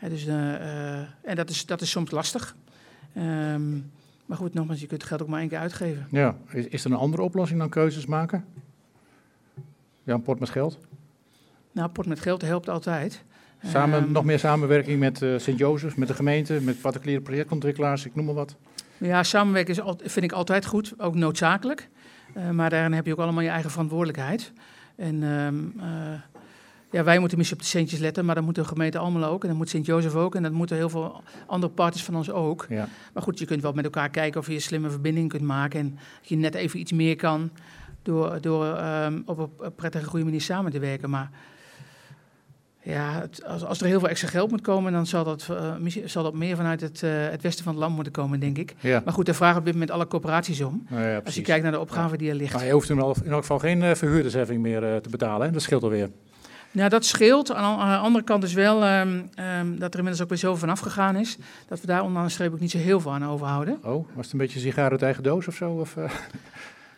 [0.10, 2.56] dus, en dat is, dat is soms lastig.
[3.18, 3.92] Um,
[4.28, 6.08] maar goed, nogmaals, je kunt het geld ook maar één keer uitgeven.
[6.12, 8.46] Ja, is, is er een andere oplossing dan keuzes maken?
[10.04, 10.78] Ja, een pot met geld?
[11.72, 13.24] Nou, pot met geld helpt altijd.
[13.64, 18.16] Samen, um, nog meer samenwerking met uh, Sint-Jozefs, met de gemeente, met particuliere projectontwikkelaars, ik
[18.16, 18.56] noem maar wat.
[18.98, 21.90] Ja, samenwerken is, vind ik altijd goed, ook noodzakelijk.
[22.38, 24.52] Uh, maar daarin heb je ook allemaal je eigen verantwoordelijkheid.
[24.96, 25.84] En um, uh,
[26.92, 29.42] ja, wij moeten misschien op de centjes letten, maar dan moet de gemeente allemaal ook.
[29.42, 30.36] En dan moet Sint-Jozef ook.
[30.36, 32.66] En dat moeten heel veel andere partners van ons ook.
[32.70, 32.88] Ja.
[33.14, 35.80] Maar goed, je kunt wel met elkaar kijken of je een slimme verbinding kunt maken.
[35.80, 37.52] En dat je net even iets meer kan
[38.02, 41.10] door, door um, op een prettige, goede manier samen te werken.
[41.10, 41.30] Maar
[42.82, 46.04] ja, het, als, als, er heel veel extra geld moet komen, dan zal dat, uh,
[46.06, 48.76] zal dat meer vanuit het, uh, het westen van het land moeten komen, denk ik.
[48.80, 49.02] Ja.
[49.06, 50.88] Maar goed, daar vragen op dit moment alle corporaties om.
[50.90, 52.54] Ja, als je kijkt naar de opgave die er ligt.
[52.54, 55.54] Maar je hoeft in elk geval geen uh, verhuurdersheffing meer te betalen, hè?
[55.54, 56.10] dat scheelt alweer.
[56.72, 57.54] Nou, dat scheelt.
[57.54, 60.70] Aan de andere kant is wel um, um, dat er inmiddels ook weer zo van
[60.70, 61.38] afgegaan is.
[61.68, 63.80] Dat we daar onderaan de streep ook niet zo heel veel aan overhouden.
[63.84, 65.72] Oh, was het een beetje sigaar uit eigen doos of zo?
[65.72, 66.12] Of, uh,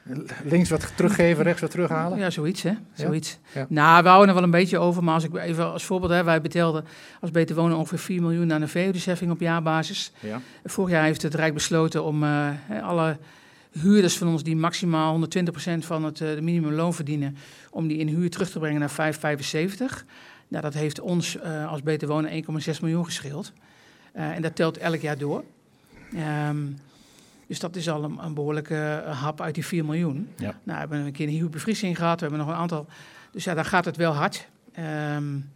[0.44, 2.18] links wat teruggeven, rechts wat terughalen?
[2.18, 2.72] Ja, zoiets hè.
[2.94, 3.40] Zoiets.
[3.54, 3.60] Ja?
[3.60, 3.66] Ja.
[3.70, 5.04] Nou, we houden er wel een beetje over.
[5.04, 6.86] Maar als ik even als voorbeeld, hè, wij betelden
[7.22, 10.12] als Beter Wonen ongeveer 4 miljoen aan de verhuurdersheffing op jaarbasis.
[10.20, 10.42] Ja.
[10.66, 12.50] Vorig jaar heeft het Rijk besloten om uh,
[12.84, 13.18] alle
[13.72, 15.22] huurders van ons die maximaal 120%
[15.80, 17.38] van het uh, minimumloon verdienen,
[17.72, 20.06] om die in huur terug te brengen naar 5,75.
[20.48, 23.54] Nou, dat heeft ons uh, als Beter Wonen 1,6 miljoen gescheeld.
[24.16, 25.44] Uh, en dat telt elk jaar door.
[26.50, 26.78] Um,
[27.48, 30.30] dus dat is al een, een behoorlijke hap uit die 4 miljoen.
[30.36, 30.46] Ja.
[30.46, 32.20] Nou, we hebben een keer een huurbevriezing gehad.
[32.20, 32.88] We hebben nog een aantal.
[33.32, 34.48] Dus ja, daar gaat het wel hard.
[35.16, 35.50] Um,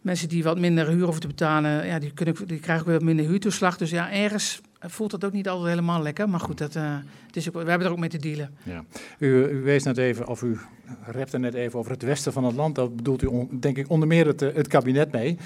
[0.00, 3.04] mensen die wat minder huur hoeven te betalen, ja, die, kunnen, die krijgen ook weer
[3.04, 3.76] minder huurtoeslag.
[3.76, 6.28] Dus ja, ergens voelt dat ook niet altijd helemaal lekker.
[6.28, 8.50] Maar goed, dat, uh, het is ook, we hebben er ook mee te dealen.
[8.62, 8.84] Ja.
[9.18, 10.58] U, u wees net even, of u
[11.06, 12.74] repte net even over het westen van het land.
[12.74, 15.38] Dat bedoelt u denk ik onder meer het, het kabinet mee.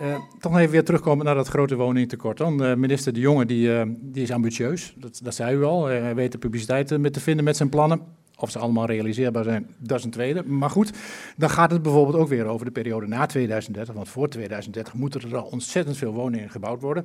[0.00, 2.36] Uh, toch even weer terugkomen naar dat grote woningtekort.
[2.36, 5.84] Dan, minister De Jonge die, die is ambitieus, dat, dat zei u al.
[5.86, 8.00] hij weet de publiciteit met te vinden met zijn plannen.
[8.36, 10.42] Of ze allemaal realiseerbaar zijn, dat is een tweede.
[10.42, 10.92] Maar goed,
[11.36, 13.94] dan gaat het bijvoorbeeld ook weer over de periode na 2030.
[13.94, 17.04] Want voor 2030 moeten er al ontzettend veel woningen gebouwd worden.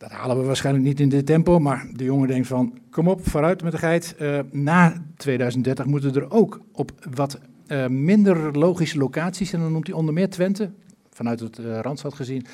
[0.00, 3.28] Dat halen we waarschijnlijk niet in dit tempo, maar de jongen denkt van, kom op,
[3.28, 4.14] vooruit met de geit.
[4.20, 9.86] Uh, na 2030 moeten er ook op wat uh, minder logische locaties, en dan noemt
[9.86, 10.70] hij onder meer Twente,
[11.10, 12.46] vanuit het uh, Randstad gezien,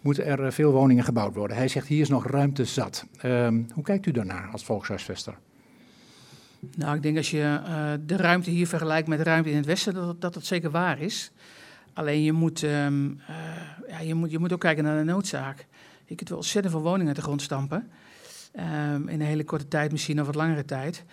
[0.00, 1.56] moeten er veel woningen gebouwd worden.
[1.56, 3.06] Hij zegt, hier is nog ruimte zat.
[3.16, 5.34] Ehm, hoe kijkt u daarnaar als volkshuisvester?
[6.76, 7.60] Nou, ik denk als je
[8.06, 11.32] de ruimte hier vergelijkt met ruimte in het westen, dat dat, zeker waar is.
[11.92, 12.70] Alleen je moet, uh,
[13.88, 15.66] ja, je, moet, je moet ook kijken naar de noodzaak.
[16.10, 17.90] Je kunt wel ontzettend veel woningen uit de grond stampen.
[18.56, 21.04] Um, in een hele korte tijd, misschien of wat langere tijd.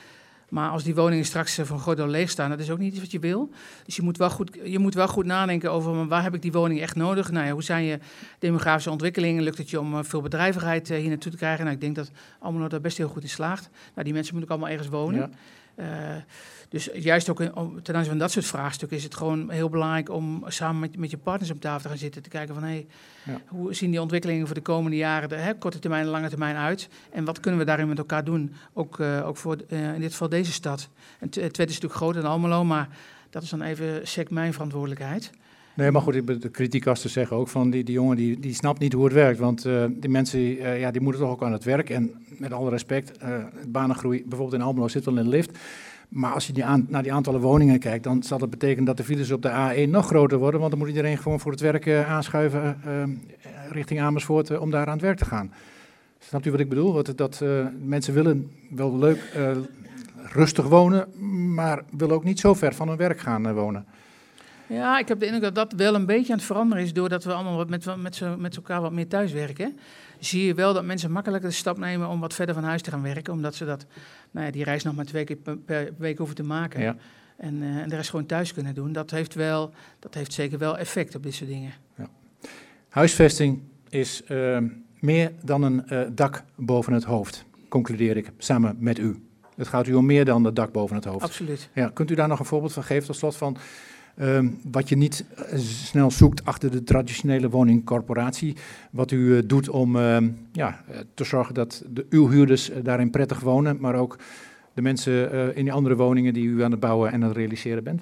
[0.49, 3.01] Maar als die woningen straks van groot deel leeg staan, dat is ook niet iets
[3.01, 3.49] wat je wil.
[3.85, 6.51] Dus je moet wel goed, je moet wel goed nadenken over waar heb ik die
[6.51, 7.31] woning echt nodig.
[7.31, 7.99] Nou ja, hoe zijn je
[8.39, 9.43] demografische ontwikkelingen?
[9.43, 11.63] Lukt het je om veel bedrijvigheid hier naartoe te krijgen?
[11.63, 13.69] Nou, ik denk dat Almelo daar best heel goed in slaagt.
[13.93, 15.33] Nou, die mensen moeten ook allemaal ergens wonen.
[15.75, 16.15] Ja.
[16.15, 16.21] Uh,
[16.69, 17.51] dus juist ook in,
[17.83, 21.11] ten aanzien van dat soort vraagstukken is het gewoon heel belangrijk om samen met, met
[21.11, 22.21] je partners op tafel te gaan zitten.
[22.21, 22.87] Te kijken van hé, hey,
[23.25, 23.41] ja.
[23.47, 26.55] hoe zien die ontwikkelingen voor de komende jaren, de hè, korte termijn en lange termijn
[26.55, 26.89] uit?
[27.11, 28.53] En wat kunnen we daarin met elkaar doen?
[28.73, 30.89] Ook, uh, ook voor uh, in dit geval deze stad.
[31.19, 32.89] En Twente is natuurlijk groter dan Almelo, maar
[33.29, 35.31] dat is dan even sec mijn verantwoordelijkheid.
[35.77, 38.93] Nee, maar goed, de kritiekasten zeggen ook van die, die jongen die, die snapt niet
[38.93, 39.39] hoe het werkt.
[39.39, 41.89] Want uh, die mensen uh, ja, die moeten toch ook aan het werk.
[41.89, 45.57] En met alle respect, uh, banengroei bijvoorbeeld in Almelo zit wel in de lift.
[46.07, 49.03] Maar als je die naar die aantallen woningen kijkt, dan zal dat betekenen dat de
[49.03, 50.59] files op de A1 nog groter worden.
[50.59, 52.77] Want dan moet iedereen gewoon voor het werk aanschuiven
[53.69, 55.51] richting Amersfoort om daar aan het werk te gaan.
[56.19, 56.93] Snapt u wat ik bedoel?
[56.93, 57.43] Wat, dat
[57.83, 59.37] mensen willen wel leuk
[60.31, 61.07] rustig wonen,
[61.53, 63.85] maar willen ook niet zo ver van hun werk gaan wonen.
[64.67, 67.23] Ja, ik heb de indruk dat dat wel een beetje aan het veranderen is doordat
[67.23, 69.77] we allemaal met, met, met elkaar wat meer thuiswerken.
[70.19, 72.91] Zie je wel dat mensen makkelijker de stap nemen om wat verder van huis te
[72.91, 73.85] gaan werken, omdat ze dat,
[74.31, 76.81] nou ja, die reis nog maar twee keer per, per week hoeven te maken.
[76.81, 76.95] Ja.
[77.37, 78.91] En, uh, en de rest gewoon thuis kunnen doen.
[78.91, 81.73] Dat heeft, wel, dat heeft zeker wel effect op dit soort dingen.
[81.95, 82.07] Ja.
[82.89, 84.57] Huisvesting is uh,
[84.99, 89.21] meer dan een uh, dak boven het hoofd, concludeer ik samen met u.
[89.55, 91.23] Het gaat u om meer dan het dak boven het hoofd.
[91.23, 91.69] Absoluut.
[91.73, 93.57] Ja, kunt u daar nog een voorbeeld van geven tot slot van
[94.21, 98.55] Um, wat je niet uh, snel zoekt achter de traditionele woningcorporatie.
[98.91, 100.17] Wat u uh, doet om uh,
[100.51, 104.17] ja, te zorgen dat de, uw huurders daarin prettig wonen, maar ook
[104.73, 107.83] de mensen in die andere woningen die u aan het bouwen en aan het realiseren
[107.83, 108.01] bent?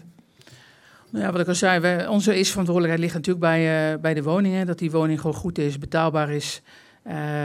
[1.12, 4.24] Nou ja, wat ik al zei, wij, onze eerste verantwoordelijkheid ligt natuurlijk bij, bij de
[4.24, 4.66] woningen.
[4.66, 6.62] Dat die woning gewoon goed is, betaalbaar is.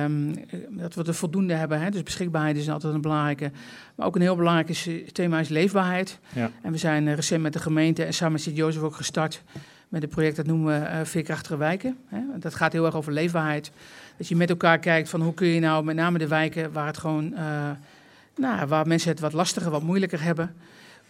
[0.02, 0.34] Um,
[0.70, 1.80] dat we er voldoende hebben.
[1.80, 1.90] Hè?
[1.90, 3.50] Dus beschikbaarheid is altijd een belangrijke.
[3.94, 4.72] Maar ook een heel belangrijk
[5.12, 6.18] thema is leefbaarheid.
[6.32, 6.50] Ja.
[6.62, 9.42] En we zijn uh, recent met de gemeente en samen met Sint-Jozef ook gestart
[9.90, 11.96] met een project dat noemen we uh, Veerkrachtige Wijken.
[12.06, 12.20] Hè?
[12.38, 13.70] Dat gaat heel erg over leefbaarheid.
[14.16, 16.86] Dat je met elkaar kijkt van hoe kun je nou met name de wijken waar
[16.86, 17.70] het gewoon, uh,
[18.36, 20.54] nou, waar mensen het wat lastiger, wat moeilijker hebben.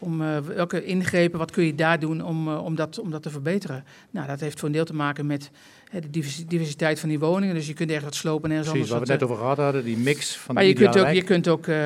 [0.02, 3.22] Om uh, welke ingrepen, wat kun je daar doen om, uh, om, dat, om dat
[3.22, 3.84] te verbeteren?
[4.10, 5.50] Nou, dat heeft voor een deel te maken met
[5.90, 6.10] hè, de
[6.46, 7.54] diversiteit van die woningen.
[7.54, 9.08] Dus je kunt ergens wat slopen en ergens Precies, anders.
[9.08, 11.22] waar we het net over gehad hadden, die mix van Maar je kunt, ook, je
[11.22, 11.76] kunt ook uh,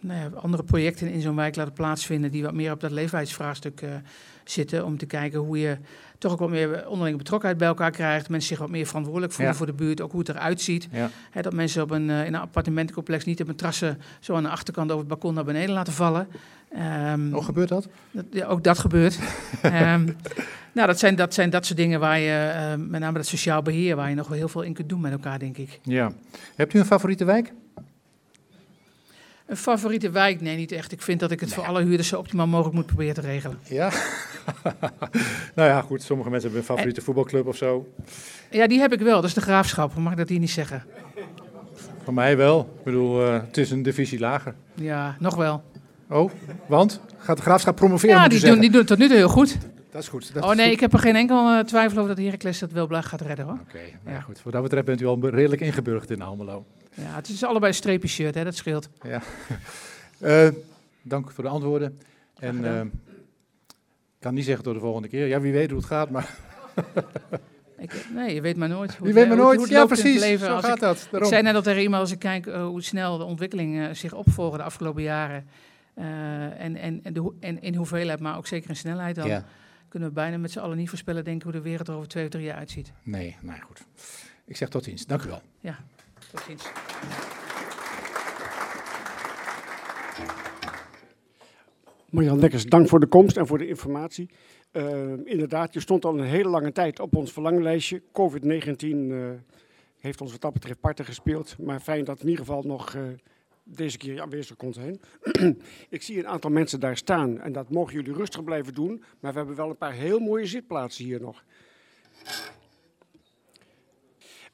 [0.00, 3.82] nou ja, andere projecten in zo'n wijk laten plaatsvinden die wat meer op dat leefbaarheidsvraagstuk
[4.44, 4.84] zitten.
[4.84, 5.76] Om te kijken hoe je
[6.22, 8.28] toch ook wat meer onderlinge betrokkenheid bij elkaar krijgt.
[8.28, 9.58] Mensen zich wat meer verantwoordelijk voelen ja.
[9.58, 10.88] voor de buurt, ook hoe het eruit ziet.
[10.92, 11.10] Ja.
[11.30, 14.48] He, dat mensen op een, in een appartementencomplex niet op een trassen zo aan de
[14.48, 16.28] achterkant over het balkon naar beneden laten vallen.
[17.12, 17.88] Um, oh, gebeurt dat?
[18.10, 18.24] dat?
[18.30, 19.18] Ja, ook dat gebeurt.
[19.64, 19.70] um,
[20.72, 23.62] nou, dat zijn, dat zijn dat soort dingen waar je, uh, met name dat sociaal
[23.62, 25.80] beheer, waar je nog wel heel veel in kunt doen met elkaar, denk ik.
[25.82, 26.12] Ja.
[26.54, 27.52] Hebt u een favoriete wijk?
[29.46, 30.40] Een favoriete wijk?
[30.40, 30.92] Nee, niet echt.
[30.92, 31.58] Ik vind dat ik het nee.
[31.58, 33.58] voor alle huurders zo optimaal mogelijk moet proberen te regelen.
[33.68, 33.90] Ja?
[35.54, 36.02] nou ja, goed.
[36.02, 37.92] Sommige mensen hebben een favoriete en, voetbalclub of zo.
[38.50, 39.14] Ja, die heb ik wel.
[39.14, 39.94] Dat is de Graafschap.
[39.94, 40.84] Mag ik dat hier niet zeggen?
[42.04, 42.60] Van mij wel.
[42.78, 44.54] Ik bedoel, uh, het is een divisie lager.
[44.74, 45.62] Ja, nog wel.
[46.08, 46.30] Oh,
[46.66, 47.00] want?
[47.18, 48.16] Gaat de Graafschap promoveren?
[48.16, 49.58] Ja, die doen, die doen het tot nu toe heel goed.
[49.90, 50.34] Dat is goed.
[50.34, 50.74] Dat oh nee, goed.
[50.74, 53.44] ik heb er geen enkel uh, twijfel over dat Heracles dat wel blijft gaat redden
[53.44, 53.54] hoor.
[53.54, 54.22] Oké, okay, nou ja.
[54.22, 54.42] goed.
[54.42, 56.64] Wat dat betreft bent u al redelijk ingeburgd in Almelo.
[56.94, 58.88] Ja, het is allebei een streepje shirt, hè, dat scheelt.
[59.02, 59.22] Ja.
[60.20, 60.48] Eh,
[61.02, 61.98] dank voor de antwoorden.
[62.38, 65.26] En eh, ik kan niet zeggen tot de volgende keer.
[65.26, 66.34] Ja, wie weet hoe het gaat, maar
[67.78, 68.94] Ik, nee, je weet maar nooit.
[68.96, 69.58] Hoe het- weet maar nooit.
[69.58, 70.20] hoe Ja, precies.
[70.20, 70.46] leven.
[70.46, 70.96] Zo Als gaat ik, dat.
[70.96, 71.28] ik Daarom.
[71.30, 74.58] zei net al tegen iemand, als ik kijk eh, hoe snel de ontwikkelingen zich opvolgen
[74.58, 75.46] de afgelopen jaren.
[75.94, 79.14] en, en, en, de, en in hoeveelheid, maar ook zeker in snelheid.
[79.14, 79.44] Dan Ja.
[79.88, 82.24] kunnen we bijna met z'n allen niet voorspellen, denken hoe de wereld er over twee
[82.24, 82.92] of drie jaar uitziet.
[83.02, 83.84] Nee, nou ja, goed.
[84.44, 85.06] Ik zeg tot ziens.
[85.06, 85.42] Dank u wel.
[86.32, 86.72] Tot.
[92.10, 94.30] Marjan Dekkers, dank voor de komst en voor de informatie.
[94.70, 98.02] Eh, inderdaad, je stond al een hele lange tijd op ons verlanglijstje.
[98.12, 99.30] COVID-19 eh,
[100.00, 101.58] heeft ons wat dat betreft parten gespeeld.
[101.58, 103.02] Maar fijn dat in ieder geval nog eh,
[103.64, 105.00] deze keer aanwezig kon zijn.
[105.88, 109.04] Ik zie een aantal mensen daar staan en dat mogen jullie rustig blijven doen.
[109.20, 111.44] Maar we hebben wel een paar heel mooie zitplaatsen hier nog.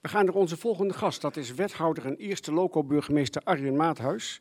[0.00, 1.20] We gaan naar onze volgende gast.
[1.20, 4.40] Dat is wethouder en eerste loco-burgemeester Arjen Maathuis.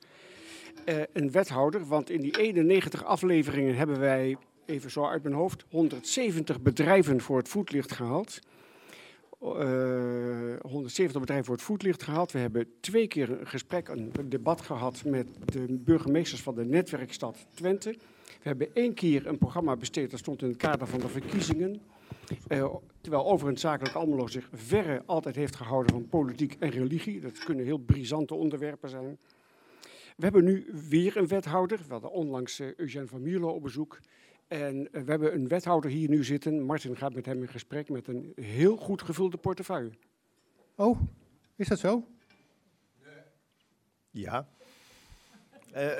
[0.85, 5.65] Eh, een wethouder, want in die 91 afleveringen hebben wij, even zo uit mijn hoofd,
[5.69, 8.39] 170 bedrijven voor het voetlicht gehaald.
[9.41, 9.49] Eh,
[10.61, 12.31] 170 bedrijven voor het voetlicht gehaald.
[12.31, 17.45] We hebben twee keer een gesprek, een debat gehad met de burgemeesters van de netwerkstad
[17.53, 17.89] Twente.
[18.25, 21.81] We hebben één keer een programma besteed, dat stond in het kader van de verkiezingen.
[22.47, 27.19] Eh, terwijl overigens zakelijk Almelo zich verre altijd heeft gehouden van politiek en religie.
[27.19, 29.17] Dat kunnen heel brisante onderwerpen zijn.
[30.15, 31.77] We hebben nu weer een wethouder.
[31.77, 33.99] We hadden onlangs eh, Eugène van Mierlo op bezoek.
[34.47, 36.61] En eh, we hebben een wethouder hier nu zitten.
[36.61, 39.91] Martin gaat met hem in gesprek met een heel goed gevulde portefeuille.
[40.75, 40.99] Oh,
[41.55, 42.07] is dat zo?
[44.11, 44.47] Ja.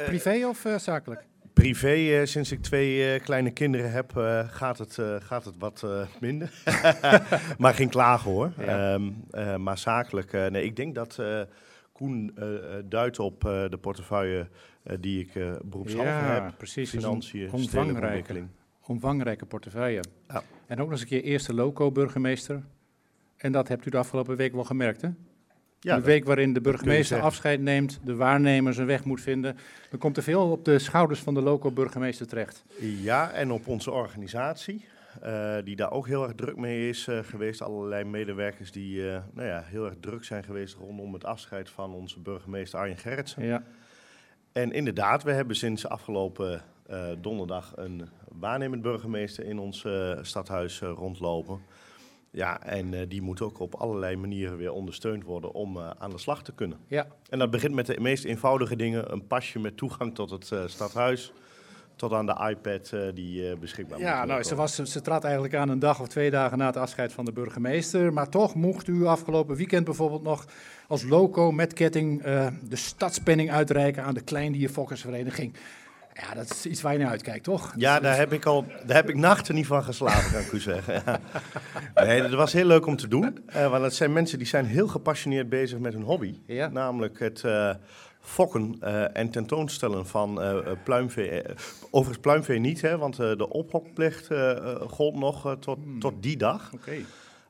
[0.05, 1.25] Privé of zakelijk?
[1.57, 5.85] Privé, eh, sinds ik twee eh, kleine kinderen heb, eh, gaat, het, gaat het wat
[6.19, 6.51] minder.
[7.57, 8.51] maar geen klagen hoor.
[8.57, 8.93] Ja.
[8.93, 11.21] Ehm, eh, maar zakelijk, nee, ik denk dat
[11.91, 12.37] Koen
[12.85, 14.47] duidt op de portefeuille
[14.99, 16.53] die ik eh beroepshalve heb.
[16.57, 16.89] precies.
[16.89, 18.47] Financiën, omvangrijke, ontwikkeling.
[18.81, 20.03] omvangrijke portefeuille.
[20.27, 20.43] Ja.
[20.67, 22.63] En ook nog eens een keer eerste loco-burgemeester.
[23.37, 25.09] En dat hebt u de afgelopen week wel gemerkt, hè?
[25.88, 29.58] Ja, een week waarin de burgemeester afscheid neemt, de waarnemer zijn weg moet vinden.
[29.89, 32.65] Dan komt er veel op de schouders van de loco-burgemeester terecht.
[32.80, 34.86] Ja, en op onze organisatie,
[35.21, 37.62] eh, die daar ook heel erg druk mee is eh, geweest.
[37.62, 41.93] Allerlei medewerkers die eh, nou ja, heel erg druk zijn geweest rondom het afscheid van
[41.93, 43.45] onze burgemeester Arjen Gerritsen.
[43.45, 43.63] Ja,
[44.52, 46.62] En inderdaad, we hebben sinds afgelopen
[47.21, 49.86] donderdag een waarnemend burgemeester in ons
[50.21, 51.60] stadhuis rondlopen.
[52.31, 56.09] Ja, en eh, die moet ook op allerlei manieren weer ondersteund worden om eh, aan
[56.09, 56.77] de slag te kunnen.
[56.87, 57.07] ja.
[57.29, 59.11] En dat begint met de meest eenvoudige dingen.
[59.11, 61.33] Een pasje met toegang tot het eh, stadhuis.
[61.95, 64.29] Tot aan de iPad die beschikbaar moet ja worden.
[64.29, 67.13] nou, ze, was, ze trad eigenlijk aan een dag of twee dagen na het afscheid
[67.13, 68.13] van de burgemeester.
[68.13, 70.45] Maar toch mocht u afgelopen weekend bijvoorbeeld nog
[70.87, 72.21] als loco met ketting
[72.63, 75.53] de stadspenning uitreiken aan de Kleindierfokkersvereniging.
[76.21, 77.73] Ja, dat is iets waar je naar uitkijkt, toch?
[77.75, 80.60] Ja, daar heb ik al daar heb ik nachten niet van geslapen, kan ik u
[80.60, 80.93] zeggen.
[81.06, 81.19] Ja.
[82.06, 83.38] Nee, dat was heel leuk om te doen.
[83.45, 86.36] eh, want het zijn mensen die zijn heel gepassioneerd bezig met hun hobby.
[86.45, 86.67] Ja.
[86.67, 87.69] Namelijk het eh,
[88.21, 90.41] fokken eh, en tentoonstellen van
[90.84, 91.41] pluimvee.
[91.89, 94.27] Overigens pluimvee niet, hè, want de ophokplicht
[94.88, 95.99] gold nog tot, Hmm.
[95.99, 96.69] tot die dag.
[96.73, 96.95] Oké.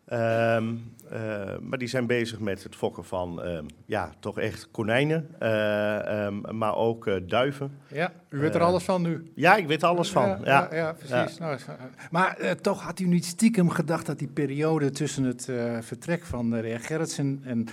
[0.07, 0.75] Ehm,
[1.09, 6.25] eh, maar die zijn bezig met het fokken van, ehm, ja, toch echt konijnen, eh,
[6.25, 7.79] ehm, maar ook eh, duiven.
[7.87, 9.31] Ja, u weet er alles van nu.
[9.35, 10.27] Ja, ik weet alles van.
[10.27, 11.37] Ja, ja, ja, precies.
[11.37, 11.57] Nou,
[12.11, 16.57] maar toch had u niet stiekem gedacht dat die periode tussen het vertrek van de
[16.57, 17.67] heer Gerritsen en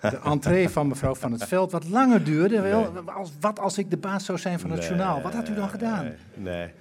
[0.00, 2.60] de entree van mevrouw Van het Veld wat langer duurde?
[2.60, 5.22] Wel, als, wat als ik de baas zou zijn van het Nee, journaal?
[5.22, 6.12] Wat had u dan gedaan?
[6.34, 6.72] Nee.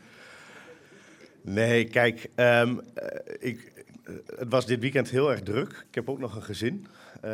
[1.42, 2.30] Nee, kijk,
[3.40, 3.73] ik,
[4.38, 5.86] het was dit weekend heel erg druk.
[5.90, 6.86] Ik heb ook nog een gezin.
[7.22, 7.32] Eh,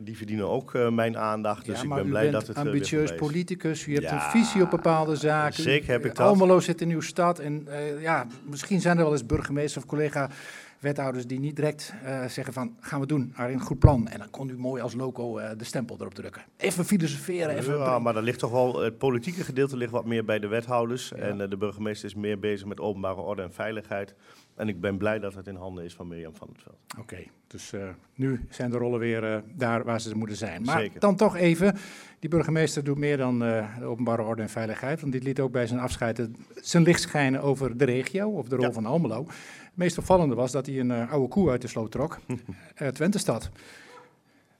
[0.00, 1.64] die verdienen ook eh, mijn aandacht.
[1.66, 4.30] Dus ja, ik maar ben blij dat het eh, ambitieus politicus, u hebt Ja, een
[4.40, 5.62] visie op bepaalde zaken.
[5.62, 6.26] zeker heb ik Eh, dat.
[6.26, 9.90] Almelo zit in uw stad en eh, ja, misschien zijn er wel eens burgemeesters of
[9.90, 10.30] collega
[10.78, 14.08] wethouders die niet direct eh, zeggen van gaan we doen, Arjen, goed plan.
[14.08, 16.42] En dan kon u mooi als loco eh, de stempel erop drukken.
[16.56, 17.78] Even filosoferen, even...
[17.78, 21.08] Ja, maar dat ligt toch wel, het politieke gedeelte ligt wat meer bij de wethouders.
[21.08, 21.16] Ja.
[21.22, 24.14] En eh, de burgemeester is meer bezig met openbare orde en veiligheid.
[24.54, 26.76] En ik ben blij dat het in handen is van Mirjam van het Veld.
[26.98, 30.62] Oké, dus eh, nu zijn de rollen weer eh, daar waar ze moeten zijn.
[30.62, 31.00] Maar Zeker.
[31.00, 31.76] dan toch even,
[32.18, 35.00] die burgemeester doet meer dan eh, de openbare orde en veiligheid.
[35.00, 38.56] Want dit liet ook bij zijn afscheid zijn licht schijnen over de regio of de
[38.56, 38.72] rol Ja.
[38.72, 39.24] van Almelo.
[39.26, 42.18] Het meest opvallende was dat hij een oude koe uit de sloot trok,
[42.92, 43.50] Twentestad.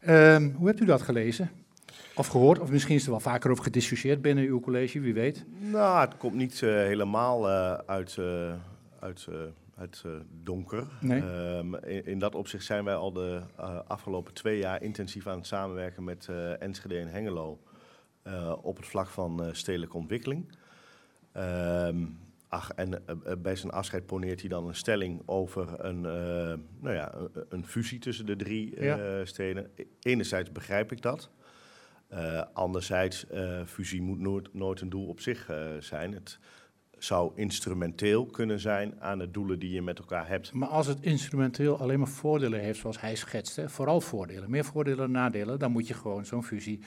[0.00, 1.50] Ehm, hoe hebt u dat gelezen?
[2.14, 2.58] Of gehoord?
[2.58, 5.44] Of misschien is er wel vaker over gediscussieerd binnen uw college, wie weet.
[5.58, 7.48] Nou, het komt niet helemaal
[7.86, 8.18] uit,
[8.98, 9.28] uit,
[9.82, 10.86] het uh, donker.
[11.00, 11.22] Nee.
[11.22, 15.38] Um, in, in, dat opzicht zijn wij al de uh, afgelopen twee jaar intensief aan
[15.38, 17.60] het samenwerken met uh, Enschede en Hengelo
[18.62, 20.52] op het vlak van stedelijke ontwikkeling.
[21.36, 22.18] Um,
[22.48, 23.04] ach, en
[23.38, 26.00] bij zijn afscheid poneert hij dan een stelling over een,
[26.80, 27.14] nou ja,
[27.48, 29.24] een fusie tussen de drie ja.
[29.24, 29.70] steden.
[30.00, 31.30] Enerzijds begrijp ik dat.
[32.52, 33.26] anderzijds,
[33.66, 36.12] fusie moet nooit, nooit, een doel op zich zijn.
[36.12, 36.38] Het,
[37.04, 40.52] zou instrumenteel kunnen zijn aan de doelen die je met elkaar hebt.
[40.52, 44.64] Maar als het instrumenteel alleen maar voordelen heeft, zoals hij schetst, hè, vooral voordelen, meer
[44.64, 46.80] voordelen dan nadelen, dan moet je gewoon zo'n fusie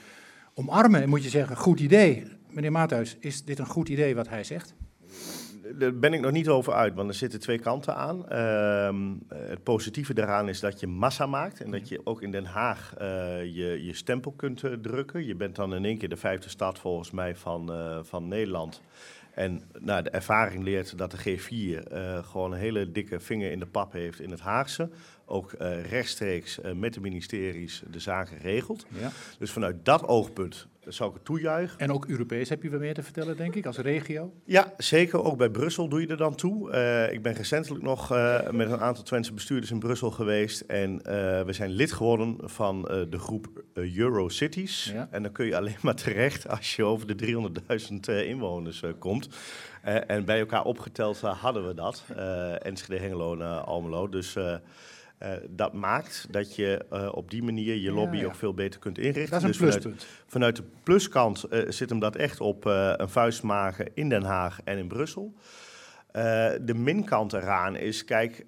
[0.54, 1.02] omarmen.
[1.02, 2.24] En moet je zeggen, goed idee.
[2.50, 4.74] Meneer Maathuis, is dit een goed idee wat hij zegt?
[5.78, 8.24] Daar ben ik nog niet over uit, want er zitten twee kanten aan.
[8.32, 12.44] Uh, het positieve daaraan is dat je massa maakt en dat je ook in Den
[12.44, 13.04] Haag uh,
[13.44, 15.24] je, je stempel kunt uh, drukken.
[15.24, 18.82] Je bent dan in één keer de vijfde stad volgens mij van, uh, van Nederland.
[19.36, 23.58] En nou, de ervaring leert dat de G4 uh, gewoon een hele dikke vinger in
[23.58, 24.90] de pap heeft in het Haagse.
[25.28, 28.86] Ook uh, rechtstreeks uh, met de ministeries de zaken regelt.
[28.88, 29.10] Ja.
[29.38, 31.78] Dus vanuit dat oogpunt zou ik het toejuichen.
[31.78, 34.32] En ook Europees heb je weer meer te vertellen, denk ik, als regio?
[34.44, 35.22] Ja, zeker.
[35.22, 36.72] Ook bij Brussel doe je er dan toe.
[36.72, 40.60] Uh, ik ben recentelijk nog uh, met een aantal Twentse bestuurders in Brussel geweest.
[40.60, 41.02] En uh,
[41.42, 44.90] we zijn lid geworden van de groep Eurocities.
[44.92, 45.08] Ja.
[45.10, 47.50] En dan kun je alleen maar terecht als je over de
[48.10, 49.28] 300.000 inwoners komt.
[49.82, 52.04] en bij elkaar opgeteld hadden we dat.
[52.62, 54.08] Enschede, Hengelo en Almelo.
[54.08, 54.36] Dus...
[55.22, 58.28] Uh, dat maakt dat je uh, op die manier je lobby ja, ja.
[58.28, 59.40] ook veel beter kunt inrichten.
[59.40, 60.04] Dat is een dus pluspunt.
[60.04, 64.22] Vanuit, vanuit de pluskant uh, zit hem dat echt op een vuist maken in Den
[64.22, 65.34] Haag en in Brussel.
[66.60, 68.46] de minkant eraan is, kijk,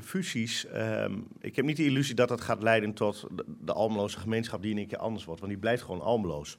[0.00, 0.66] fusies.
[0.74, 4.62] Um, ik heb niet de illusie dat dat gaat leiden tot de, de Almeloze gemeenschap
[4.62, 6.58] die in een keer anders wordt, want die blijft gewoon Almeloos.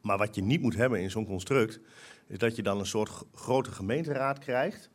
[0.00, 1.80] Maar wat je niet moet hebben in zo'n construct,
[2.28, 4.90] is dat je dan een soort grote gemeenteraad krijgt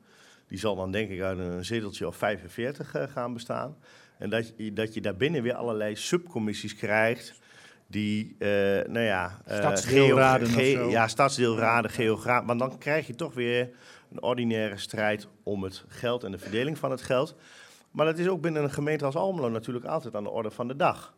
[0.49, 3.77] die zal dan denk ik uit een zeteltje of 45 uh, gaan bestaan.
[4.17, 7.39] En dat, je, dat je daarbinnen weer allerlei subcommissies krijgt.
[7.88, 8.49] Die, uh,
[8.88, 9.41] nou ja...
[9.49, 12.43] Uh, stadsdeelraden ge Ja, stadsdeelraden, geograaf.
[12.43, 13.69] Maar dan krijg je toch weer
[14.12, 17.35] een ordinaire strijd om het geld en de verdeling van het geld.
[17.91, 20.67] Maar dat is ook binnen een gemeente als Almelo natuurlijk altijd aan de orde van
[20.67, 21.17] de dag.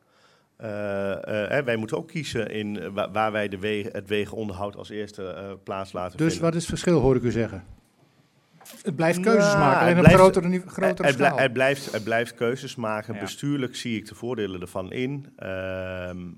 [0.61, 4.89] Uh, uh, wij moeten ook kiezen in waar, waar wij de wegen, het wegenonderhoud als
[4.89, 6.37] eerste plaats laten dus vinden.
[6.37, 7.63] Dus wat is het verschil, hoor ik u zeggen?
[8.83, 11.39] Het blijft keuzes nou, maken in een grotere, grotere het, schaal.
[11.39, 13.13] Het blijft, het blijft keuzes maken.
[13.13, 13.19] Ja.
[13.19, 15.25] Bestuurlijk zie ik de voordelen ervan in.
[15.39, 15.47] Uh,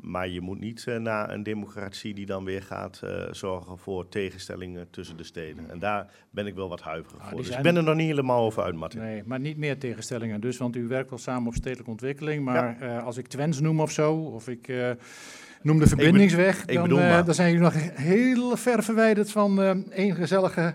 [0.01, 4.09] maar je moet niet uh, naar een democratie die dan weer gaat uh, zorgen voor
[4.09, 5.69] tegenstellingen tussen de steden.
[5.69, 7.37] En daar ben ik wel wat huiverig Ah, voor.
[7.37, 8.99] Dus ik ben er nog niet helemaal over uit, Martin.
[8.99, 12.43] Nee, maar niet meer tegenstellingen dus, want u werkt wel samen op stedelijke ontwikkeling.
[12.43, 12.99] Maar ja.
[12.99, 14.73] als ik Twens noem of zo, of ik
[15.61, 20.15] noem de verbindingsweg, ik dan, bedoel, dan zijn jullie nog heel ver verwijderd van één
[20.15, 20.73] gezellige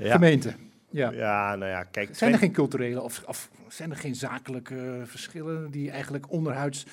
[0.00, 0.12] ja.
[0.12, 0.54] gemeente.
[0.90, 1.10] Ja.
[1.10, 2.16] ja, nou ja, kijk.
[2.16, 6.86] Zijn er geen culturele of, of zijn er geen zakelijke uh, verschillen die eigenlijk onderhuids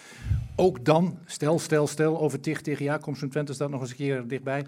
[0.56, 3.90] ook dan, stel, stel, stel, over tig tegen jaar komt zo'n Twente staat nog eens
[3.90, 4.66] een keer dichtbij,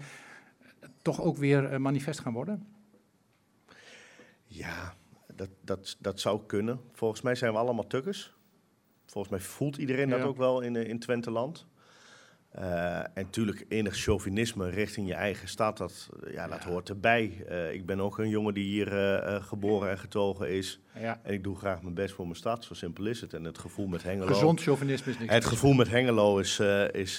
[1.02, 2.66] toch ook weer uh, manifest gaan worden?
[4.44, 4.94] Ja,
[5.34, 6.80] dat, dat, dat zou kunnen.
[6.92, 8.34] Volgens mij zijn we allemaal tukkers.
[9.06, 10.16] Volgens mij voelt iedereen ja.
[10.16, 11.66] dat ook wel in, in Twenteland.
[12.58, 17.44] Uh, en natuurlijk enig chauvinisme richting je eigen stad, dat, ja, dat hoort erbij.
[17.50, 20.80] Uh, ik ben ook een jongen die hier uh, geboren en getogen is.
[21.00, 21.20] Ja.
[21.22, 23.34] En ik doe graag mijn best voor mijn stad, zo simpel is het.
[23.34, 24.26] En het gevoel met Hengelo...
[24.26, 25.32] Gezond chauvinisme is niks.
[25.32, 26.60] Het gevoel met Hengelo is,
[26.92, 27.18] is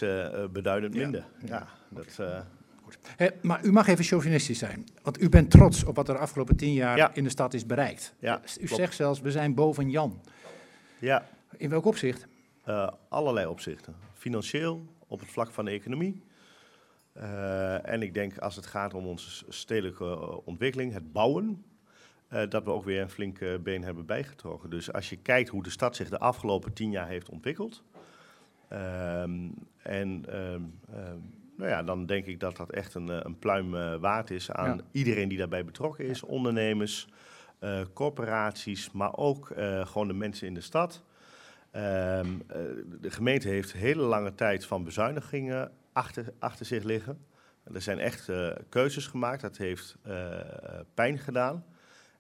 [0.52, 1.26] beduidend minder.
[1.46, 2.20] Ja, dat...
[3.42, 6.56] Maar u mag even chauvinistisch zijn, want u bent trots op wat er de afgelopen
[6.56, 8.14] tien jaar in de stad is bereikt.
[8.20, 8.76] Ja, u klopt.
[8.76, 10.22] zegt zelfs, we zijn boven Jan.
[11.00, 11.26] Ja.
[11.58, 12.28] In welk opzicht?
[13.10, 13.96] allerlei opzichten.
[14.14, 16.24] Financieel, op het vlak van de economie.
[17.18, 21.66] Uh, en ik denk als het gaat om onze stedelijke ontwikkeling, het bouwen,
[22.34, 24.70] uh, dat we ook weer een flinke been hebben bijgetrokken.
[24.70, 27.84] Dus als je kijkt hoe de stad zich de afgelopen tien jaar heeft ontwikkeld.
[28.74, 33.74] Um, en um, um, nou ja, dan denk ik dat dat echt een, een pluim
[33.74, 34.84] uh, waard is aan ja.
[34.92, 36.24] iedereen die daarbij betrokken is.
[36.24, 37.08] Ondernemers,
[37.94, 41.04] corporaties, maar ook gewoon de mensen in de stad.
[41.76, 42.40] Um, uh,
[43.02, 47.26] de gemeente heeft hele lange tijd van bezuinigingen achter, achter zich liggen.
[47.74, 50.14] Er zijn echt uh, keuzes gemaakt, dat heeft uh,
[50.94, 51.66] pijn gedaan.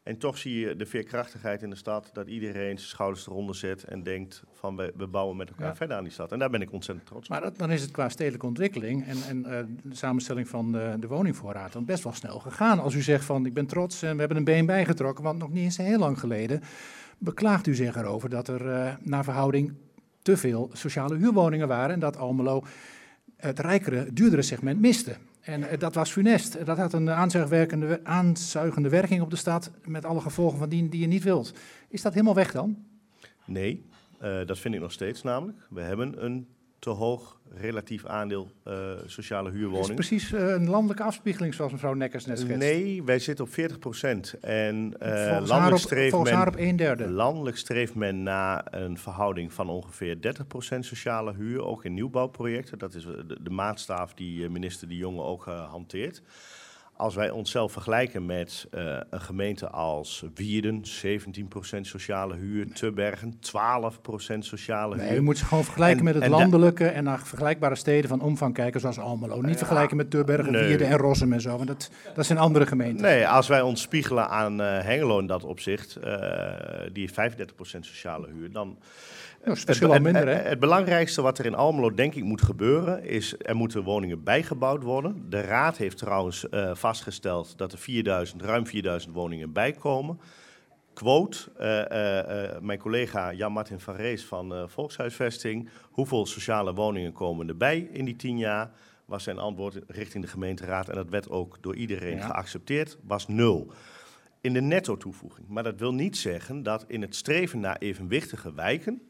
[0.03, 3.83] En toch zie je de veerkrachtigheid in de stad, dat iedereen zijn schouders eronder zet
[3.83, 5.75] en denkt van we, we bouwen met elkaar ja.
[5.75, 6.31] verder aan die stad.
[6.31, 7.29] En daar ben ik ontzettend trots op.
[7.29, 9.41] Maar dat, dan is het qua stedelijke ontwikkeling en, en
[9.83, 12.79] de samenstelling van de, de woningvoorraad dan best wel snel gegaan.
[12.79, 15.49] Als u zegt van ik ben trots en we hebben een been bijgetrokken, want nog
[15.49, 16.61] niet eens heel lang geleden
[17.19, 19.73] beklaagt u zich erover dat er uh, naar verhouding
[20.21, 22.63] te veel sociale huurwoningen waren en dat Almelo
[23.35, 25.15] het rijkere, duurdere segment miste.
[25.41, 26.65] En eh, dat was funest.
[26.65, 27.09] Dat had een
[28.03, 31.53] aanzuigende werking op de stad met alle gevolgen van die die je niet wilt.
[31.89, 32.77] Is dat helemaal weg dan?
[33.45, 33.85] Nee,
[34.23, 35.57] uh, dat vind ik nog steeds namelijk.
[35.69, 36.47] We hebben een
[36.79, 38.73] te hoog relatief aandeel uh,
[39.05, 39.97] sociale huurwoningen.
[39.97, 42.57] Is precies uh, een landelijke afspiegeling zoals mevrouw Nekkers net schetst?
[42.57, 44.33] Nee, wij zitten op 40 procent.
[44.41, 47.09] En uh, landelijk, streeft men, haar op een derde.
[47.09, 52.77] landelijk streeft men naar een verhouding van ongeveer 30 procent sociale huur, ook in nieuwbouwprojecten.
[52.77, 56.21] Dat is de, de maatstaaf die minister De Jonge ook hanteert.
[56.99, 63.39] Als wij onszelf vergelijken met uh, een gemeente als Wierden, 17% sociale huur, Tubbergen, 12%
[64.39, 65.03] sociale huur.
[65.03, 68.09] Nee, je moet ze gewoon vergelijken en, met het en landelijke en naar vergelijkbare steden
[68.09, 69.41] van omvang kijken, zoals Almelo.
[69.41, 70.67] Niet ja, vergelijken met Tubbergen, nee.
[70.67, 73.05] Wierden en Rossum en zo, want dat, dat zijn andere gemeenten.
[73.05, 76.21] Nee, als wij ons spiegelen aan uh, Hengelo in dat opzicht, uh,
[76.93, 77.13] die 35%
[77.79, 78.77] sociale huur, dan...
[79.43, 80.33] Nou, het, minder, hè?
[80.33, 84.83] Het, belangrijkste wat er in Almelo denk ik moet gebeuren, is er moeten woningen bijgebouwd
[84.83, 85.29] worden.
[85.29, 90.19] De raad heeft trouwens uh, vastgesteld dat er 4000, ruim 4000 woningen bijkomen.
[90.93, 95.69] Quote, uh, uh, mijn collega Jan-Martin van Rees van Volkshuisvesting.
[95.91, 98.71] Hoeveel sociale woningen komen erbij in die tien jaar?
[99.05, 102.25] Was zijn antwoord richting de gemeenteraad en dat werd ook door iedereen ja.
[102.25, 103.71] geaccepteerd, was nul
[104.41, 105.47] in de netto toevoeging.
[105.47, 109.01] Maar dat wil niet zeggen dat in het streven naar evenwichtige wijken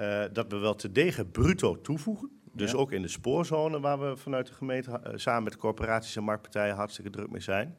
[0.00, 2.30] uh, dat we wel te degen bruto toevoegen.
[2.52, 2.76] Dus ja.
[2.76, 6.24] ook in de spoorzone waar we vanuit de gemeente uh, samen met de corporaties en
[6.24, 7.76] marktpartijen hartstikke druk mee zijn.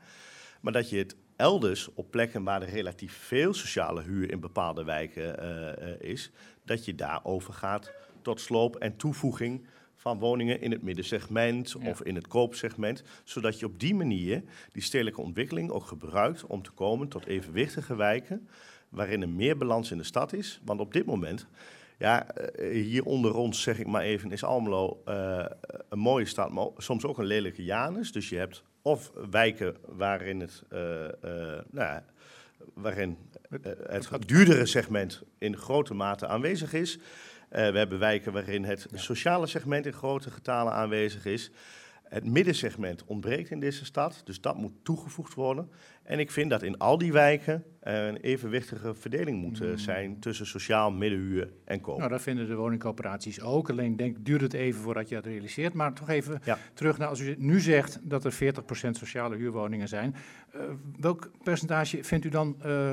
[0.62, 4.84] Maar dat je het elders op plekken waar er relatief veel sociale huur in bepaalde
[4.84, 6.32] wijken uh, is,
[6.66, 7.92] dat je daar overgaat
[8.22, 11.90] tot sloop en toevoeging van woningen in het middensegment ja.
[11.90, 16.62] of in het koopsegment, zodat je op die manier die stedelijke ontwikkeling ook gebruikt om
[16.62, 18.48] te komen tot evenwichtige wijken
[18.90, 20.62] waarin er meer balans in de stad is.
[20.66, 21.48] Want op dit moment
[22.04, 25.46] ja, eh, hier onder ons, zeg ik maar even, is Almelo uh,
[25.90, 28.12] een mooie stad, maar soms ook een lelijke Janus.
[28.12, 32.06] Dus je hebt of wijken waarin het, uh, nou ja,
[32.74, 33.18] waarin
[33.88, 37.00] het duurdere segment in grote mate aanwezig is.
[37.50, 41.52] we hebben wijken waarin het sociale segment in grote getalen aanwezig is.
[42.14, 45.70] Het middensegment ontbreekt in deze stad, dus dat moet toegevoegd worden.
[46.04, 49.78] En ik vind dat in al die wijken een evenwichtige verdeling moet mm.
[49.78, 51.98] zijn tussen sociaal, middenhuur en koop.
[51.98, 53.70] Nou, dat vinden de woningcoöperaties ook.
[53.70, 55.74] Alleen denk, duurt het even voordat je dat realiseert.
[55.74, 56.58] Maar toch even ja.
[56.74, 58.36] terug naar als u nu zegt dat er 40%
[58.90, 60.16] sociale huurwoningen zijn.
[60.56, 60.62] Uh,
[61.00, 62.92] welk percentage vindt u dan, uh,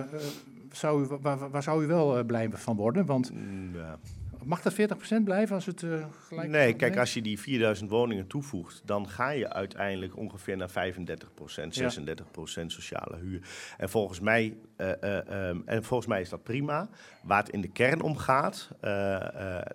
[0.72, 3.06] zou u, waar, waar, zou u wel blij van worden?
[3.06, 3.98] Want mm, ja.
[4.45, 4.76] Mag dat 40%
[5.24, 9.30] blijven als het uh, gelijk Nee, kijk, als je die 4000 woningen toevoegt, dan ga
[9.30, 13.41] je uiteindelijk ongeveer naar 35%, 36% sociale huur.
[13.76, 16.88] En volgens mij, uh, uh, um, en volgens mij is dat prima.
[17.22, 18.70] Waar het in de kern om gaat,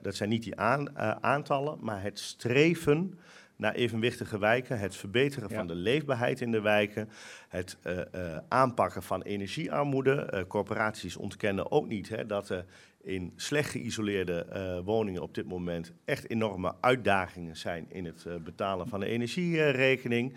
[0.01, 3.19] dat zijn niet die aan, aantallen, maar het streven
[3.55, 5.55] naar evenwichtige wijken, het verbeteren ja.
[5.55, 7.09] van de leefbaarheid in de wijken,
[7.49, 10.31] het uh, uh, aanpakken van energiearmoede.
[10.33, 12.65] Uh, corporaties ontkennen ook niet hè, dat er
[13.05, 18.99] in slecht geïsoleerde woningen op dit moment echt enorme uitdagingen zijn in het betalen van
[18.99, 20.33] de energierekening.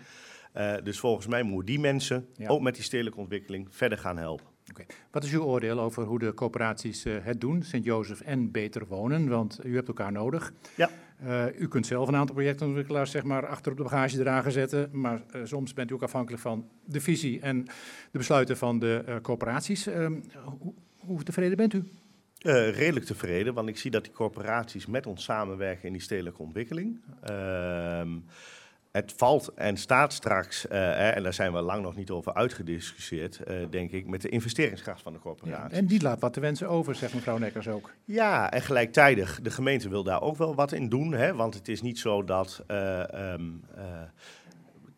[0.83, 2.47] dus volgens mij moeten die mensen ja.
[2.47, 4.45] ook met die stedelijke ontwikkeling verder gaan helpen.
[4.69, 4.85] Okay.
[5.11, 9.27] Wat is uw oordeel over hoe de coöperaties het doen, Sint-Jozef en Beter Wonen?
[9.27, 10.53] Want u hebt elkaar nodig.
[10.75, 10.89] Ja.
[11.57, 15.73] U kunt zelf een aantal projectontwikkelaars zeg maar, achter op de bagagedrager zetten, maar soms
[15.73, 17.63] bent u ook afhankelijk van de visie en
[18.11, 19.87] de besluiten van de corporaties.
[19.87, 20.13] Ehm,
[20.99, 21.83] hoe, tevreden bent u?
[22.41, 26.99] Redelijk tevreden, want ik zie dat die corporaties met ons samenwerken in die stedelijke ontwikkeling.
[27.21, 28.09] Ehm,
[28.91, 33.39] het valt en staat straks, uh, en daar zijn we lang nog niet over uitgediscussieerd,
[33.47, 35.75] uh, denk ik, met de investeringskracht van de corporatie.
[35.75, 37.93] Ja, en die laat wat te wensen over, zegt mevrouw Nekkers ook.
[38.05, 41.67] Ja, en gelijktijdig, de gemeente wil daar ook wel wat in doen, hè, want het
[41.67, 42.63] is niet zo dat...
[42.67, 43.63] Uh, um,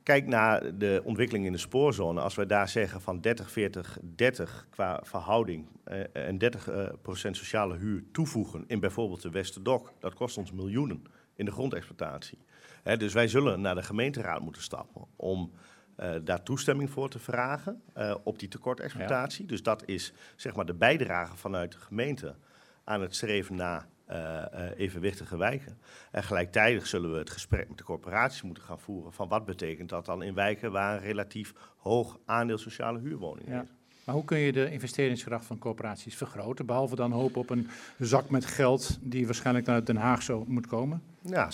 [0.03, 2.21] kijk naar de ontwikkeling in de spoorzone.
[2.21, 5.67] Als we daar zeggen van 30, 40, 30 qua verhouding
[6.13, 6.69] en 30
[7.01, 11.03] procent sociale huur toevoegen in bijvoorbeeld de Westerdok, dat kost ons miljoenen
[11.35, 12.37] in de grondexploitatie.
[12.83, 15.51] He, dus wij zullen naar de gemeenteraad moeten stappen om
[15.97, 19.41] uh, daar toestemming voor te vragen uh, op die tekortexploitatie.
[19.41, 19.49] Ja.
[19.49, 22.35] Dus dat is zeg maar de bijdrage vanuit de gemeente
[22.83, 25.77] aan het streven naar uh, evenwichtige wijken.
[26.11, 29.89] En gelijktijdig zullen we het gesprek met de corporaties moeten gaan voeren van wat betekent
[29.89, 33.61] dat dan in wijken waar een relatief hoog aandeel sociale huurwoningen ja.
[33.61, 33.69] is.
[34.03, 36.65] Maar hoe kun je de investeringskracht van corporaties vergroten?
[36.65, 37.67] Behalve dan hoop op een
[37.99, 41.01] zak met geld die waarschijnlijk naar Den Haag zo moet komen?
[41.21, 41.49] Ja,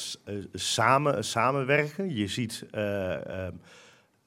[0.54, 2.16] samen, samenwerken.
[2.16, 3.48] Je ziet uh,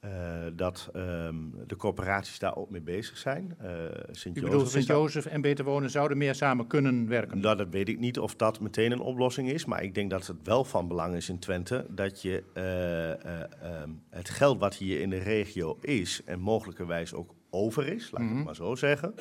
[0.05, 0.11] uh,
[0.53, 1.35] dat ehm,
[1.67, 3.57] de corporaties daar ook mee bezig zijn.
[3.63, 3.69] Uh,
[4.11, 7.39] Sint U bedoelt Sint-Jozef en Beter Wonen zouden meer samen kunnen werken?
[7.39, 9.65] Nou, dat weet ik niet of dat meteen een oplossing is.
[9.65, 14.29] Maar ik denk dat het wel van belang is in Twente dat je ehm, het
[14.29, 18.35] geld wat hier in de regio is en mogelijkerwijs ook over is, laat ik het
[18.35, 18.45] mhm.
[18.45, 19.13] maar zo zeggen,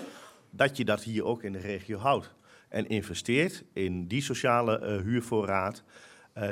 [0.50, 2.34] dat je dat hier ook in de regio houdt.
[2.68, 5.84] En investeert in die sociale huurvoorraad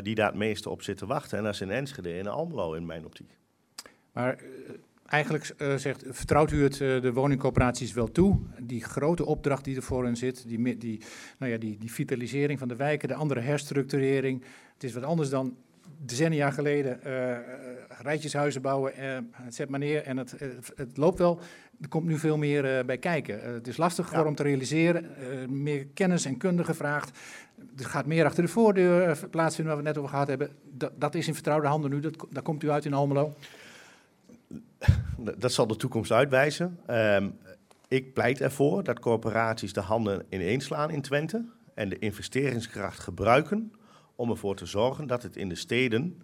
[0.03, 1.39] die daar het meeste op zitten wachten.
[1.39, 3.38] En dat is in Enschede en in Almelo in mijn optiek.
[4.19, 4.71] Maar uh,
[5.07, 8.39] eigenlijk uh, zegt, vertrouwt u het de woningcoöperaties wel toe?
[8.61, 11.01] Die grote opdracht die er voor hen zit, die, die,
[11.39, 14.43] nou ja, die, die vitalisering van de wijken, de andere herstructurering.
[14.75, 15.57] Het is wat anders dan
[15.99, 17.01] decennia geleden
[17.89, 18.93] rijtjeshuizen bouwen,
[19.49, 20.35] zet maar neer en het,
[20.75, 21.41] het loopt wel.
[21.81, 23.55] Er komt nu veel meer bij kijken.
[23.55, 25.07] het is lastig geworden om te realiseren,
[25.63, 27.19] meer kennis en kunde gevraagd
[27.77, 30.51] er gaat meer achter de voordeur eh, plaatsvinden waar we het net over gehad hebben.
[30.65, 33.35] Dat, dat is in vertrouwde handen nu, dat, daar komt u uit in Almelo?
[35.39, 36.79] Dat zal de toekomst uitwijzen.
[36.91, 37.39] Um,
[37.89, 41.45] ik pleit ervoor dat corporaties de handen ineenslaan in Twente
[41.75, 43.73] en de investeringskracht gebruiken
[44.17, 46.23] om ervoor te zorgen dat het in de steden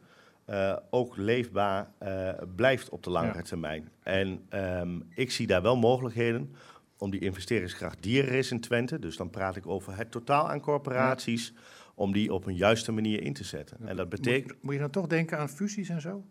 [0.50, 3.88] uh, ook leefbaar uh, blijft op de langere termijn.
[4.02, 4.46] En
[4.80, 6.54] um, ik zie daar wel mogelijkheden
[6.98, 10.50] om die investeringskracht die er is in Twente, dus dan praat ik over het totaal
[10.50, 11.52] aan corporaties,
[11.94, 13.78] om die op een juiste manier in te zetten.
[13.86, 14.52] En dat betekent...
[14.52, 16.24] Moet, moet je dan toch denken aan fusies en zo?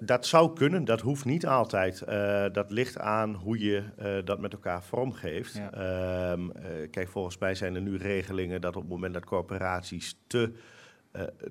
[0.00, 2.02] Dat zou kunnen, dat hoeft niet altijd.
[2.08, 5.54] Uh, dat ligt aan hoe je uh, dat met elkaar vormgeeft.
[5.54, 6.36] Ja.
[6.36, 6.44] Uh,
[6.90, 10.52] kijk, volgens mij zijn er nu regelingen dat op het moment dat corporaties te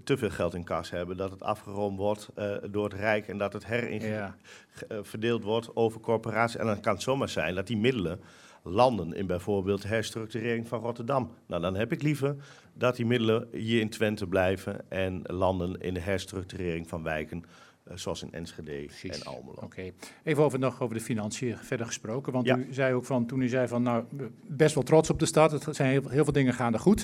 [0.03, 2.29] te veel geld in kas hebben, dat het afgeroomd wordt
[2.71, 5.47] door het Rijk en dat het herverdeeld ja.
[5.47, 6.59] wordt over corporaties.
[6.59, 8.19] En dan kan het zomaar zijn dat die middelen
[8.63, 11.31] landen in bijvoorbeeld herstructurering van Rotterdam.
[11.47, 12.35] Nou, dan heb ik liever
[12.73, 17.45] dat die middelen hier in Twente blijven en landen in de herstructurering van wijken.
[17.87, 19.19] Uh, zoals in Enschede Precies.
[19.19, 19.57] en Almelo.
[19.61, 19.91] Oké,
[20.23, 22.33] even over, nog over de financiën verder gesproken.
[22.33, 22.57] Want ja.
[22.57, 24.03] u zei ook van, toen u zei van, nou,
[24.47, 25.51] best wel trots op de stad.
[25.51, 27.03] Het zijn heel, heel veel dingen gaande goed.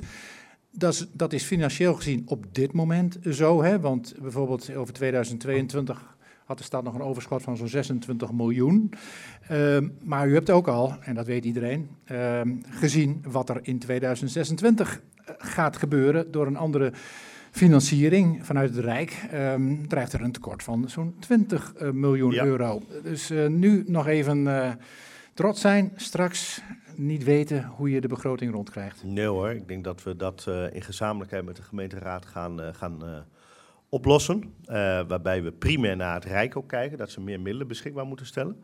[0.71, 3.63] Dat is, dat is financieel gezien op dit moment zo.
[3.63, 3.79] Hè?
[3.79, 6.15] Want bijvoorbeeld over 2022
[6.51, 8.93] had de stad nog een overschot van zo'n 26 miljoen.
[9.51, 13.79] Uh, maar u hebt ook al, en dat weet iedereen, uh, gezien wat er in
[13.79, 16.93] 2026 eh, gaat gebeuren door een andere
[17.51, 19.23] financiering vanuit het Rijk.
[19.33, 22.43] Um, dreigt er een tekort van zo'n 20 uh, miljoen ja.
[22.43, 22.81] euro.
[23.03, 24.47] Dus uh, nu nog even
[25.33, 25.91] trots zijn.
[25.95, 26.61] Straks
[26.95, 29.03] niet weten hoe je de begroting rondkrijgt?
[29.03, 33.25] Nee hoor, ik denk dat we dat in gezamenlijkheid met de gemeenteraad gaan, gaan
[33.89, 34.53] oplossen.
[35.07, 38.63] waarbij we primair naar het Rijk ook kijken, dat ze meer middelen beschikbaar moeten stellen.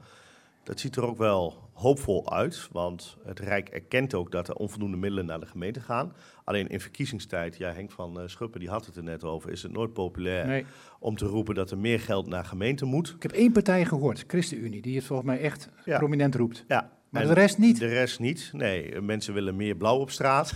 [0.67, 4.97] Dat ziet er ook wel hoopvol uit, want het Rijk erkent ook dat er onvoldoende
[4.97, 6.13] middelen naar de gemeente gaan.
[6.43, 9.71] Alleen in verkiezingstijd, ja, Henk van Schuppen die had het er net over, is het
[9.71, 10.65] nooit populair nee.
[10.99, 13.13] om te roepen dat er meer geld naar gemeenten moet.
[13.15, 15.97] Ik heb één partij gehoord, ChristenUnie, die het volgens mij echt ja.
[15.97, 16.65] prominent roept.
[16.67, 17.79] Ja, maar de rest niet?
[17.79, 19.01] De rest niet, nee.
[19.01, 20.53] Mensen willen meer blauw op straat.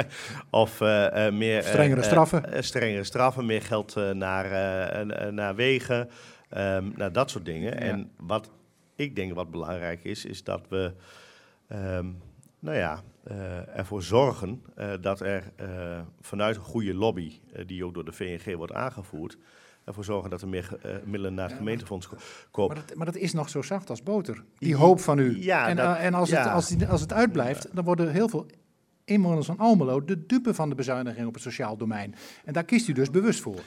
[0.50, 1.62] of uh, uh, meer...
[1.62, 2.64] Strengere uh, straffen.
[2.64, 4.46] strengere straffen, meer geld naar,
[5.32, 6.08] naar wegen.
[6.56, 7.72] Um, nou, dat soort dingen.
[7.72, 7.78] Ja.
[7.78, 8.50] En wat
[8.96, 10.92] ik denk wat belangrijk is, is dat we...
[11.72, 12.22] Um,
[12.58, 13.02] nou ja,
[13.74, 14.62] ervoor zorgen
[15.00, 15.52] dat er
[16.20, 19.38] vanuit een goede lobby, die ook door de VNG wordt aangevoerd,
[19.84, 22.08] ervoor zorgen dat er meer middelen naar het gemeentefonds
[22.50, 22.76] komen.
[22.76, 25.42] Maar dat, maar dat, is nog zo zacht als boter, die hoop van u.
[25.42, 26.42] Ja, en, dat, en als, ja.
[26.42, 28.46] het, als, die, als het uitblijft, dan worden heel veel
[29.04, 32.14] inwoners van Almelo de dupe van de bezuiniging op het sociaal domein.
[32.44, 33.60] En daar kiest u dus bewust voor.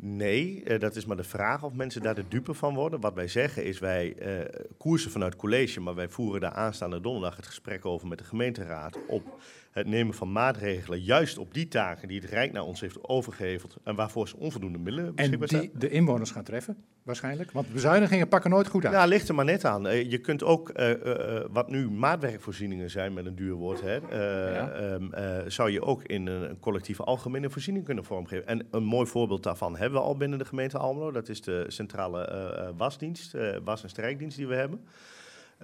[0.00, 3.00] Nee, uh, dat is maar de vraag of mensen daar de dupe van worden.
[3.00, 4.44] Wat wij zeggen is, wij uh,
[4.76, 8.98] koersen vanuit college, maar wij voeren daar aanstaande donderdag het gesprek over met de gemeenteraad
[9.06, 9.40] op
[9.70, 13.76] het nemen van maatregelen, juist op die taken die het Rijk naar ons heeft overgeheveld
[13.84, 15.62] en waarvoor ze onvoldoende middelen beschikbaar zijn.
[15.62, 17.52] En die de inwoners gaan treffen, waarschijnlijk?
[17.52, 18.94] Want bezuinigingen pakken nooit goed uit.
[18.94, 19.86] Ja, ligt er maar net aan.
[19.86, 23.94] Uh, je kunt ook, uh, uh, wat nu maatwerkvoorzieningen zijn met een duur woord, hè,
[23.94, 24.92] ja.
[24.92, 25.10] um,
[25.46, 28.46] zou je ook in een collectieve algemene voorziening kunnen vormgeven.
[28.46, 31.10] En een mooi voorbeeld daarvan hebben we al binnen de gemeente Almelo.
[31.10, 34.84] Dat is de centrale wasdienst, was- en strijkdienst die we hebben.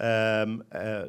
[0.02, 0.62] Um,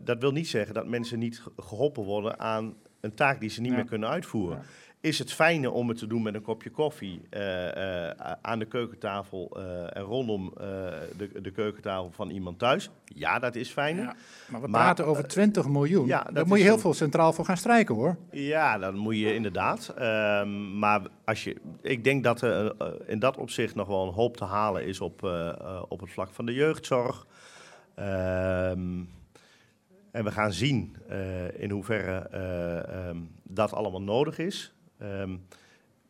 [0.03, 2.73] dat wil niet zeggen dat mensen niet geholpen worden aan
[3.05, 3.77] een taak die ze niet ja.
[3.77, 4.57] meer kunnen uitvoeren.
[4.57, 4.63] Ja.
[4.99, 8.09] Is het fijner om het te doen met een kopje koffie uh, uh,
[8.41, 10.53] aan de keukentafel uh, en rondom
[11.17, 12.89] de, de, keukentafel van iemand thuis?
[13.03, 14.03] Ja, dat is fijner.
[14.03, 14.15] Ja,
[14.49, 16.07] maar we maar, praten over 20 miljoen.
[16.07, 16.79] Ja, Daar moet je heel een...
[16.79, 18.17] veel centraal voor gaan strijken hoor.
[18.31, 19.93] Ja, dat moet je inderdaad.
[19.99, 22.75] Um, maar als je, ik denk dat er
[23.07, 25.23] in dat opzicht nog wel een hoop te halen is op,
[25.87, 27.25] op het vlak van de jeugdzorg.
[27.99, 29.09] Um,
[30.15, 34.73] en we gaan zien uh, in hoeverre uh, um, dat allemaal nodig is.
[35.01, 35.45] Um,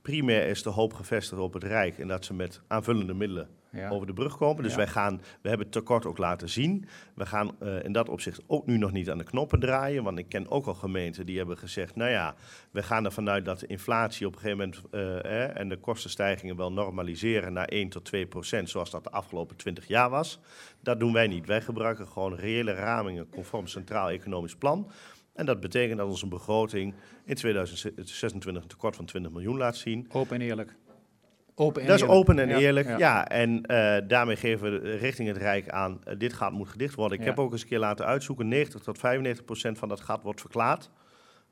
[0.02, 3.90] primair is de hoop gevestigd op het Rijk en dat ze met aanvullende middelen Ja.
[3.90, 4.64] over de brug komen.
[4.64, 4.78] Dus Ja.
[4.78, 6.86] wij gaan, we hebben het tekort ook laten zien.
[7.16, 10.04] We gaan eh, in dat opzicht ook nu nog niet aan de knoppen draaien.
[10.04, 11.96] Want ik ken ook al gemeenten die hebben gezegd...
[11.96, 12.36] nou ja,
[12.72, 14.82] we gaan ervan uit dat de inflatie op een gegeven moment...
[15.26, 18.70] eh, en de kostenstijgingen wel normaliseren naar 1 tot 2 procent...
[18.70, 20.40] zoals dat de afgelopen 20 jaar was.
[20.82, 21.46] Dat doen wij niet.
[21.46, 24.92] Wij gebruiken gewoon reële ramingen conform Centraal Economisch Plan...
[25.36, 26.94] En dat betekent dat onze begroting
[27.26, 30.08] in 2026 een tekort van 20 miljoen laat zien.
[30.12, 30.76] Open en eerlijk.
[31.58, 32.88] Open en Dat is open en Ja, eerlijk.
[32.88, 32.98] ja.
[32.98, 36.96] Ja, en eh, daarmee geven we richting het Rijk aan, eh, dit gat moet gedicht
[36.96, 37.18] worden.
[37.18, 37.30] Ik Ja.
[37.30, 40.42] heb ook eens een keer laten uitzoeken, 90 tot 95 procent van dat gat wordt
[40.42, 40.90] verklaard.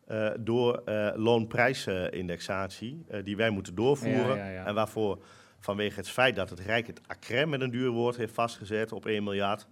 [0.07, 4.37] eh, door eh, loonprijsindexatie, eh, die wij moeten doorvoeren.
[4.37, 4.65] Ja, ja, ja.
[4.65, 5.23] En waarvoor
[5.59, 9.05] vanwege het feit dat het Rijk het accrem met een duur woord heeft vastgezet op
[9.05, 9.67] 1 miljard,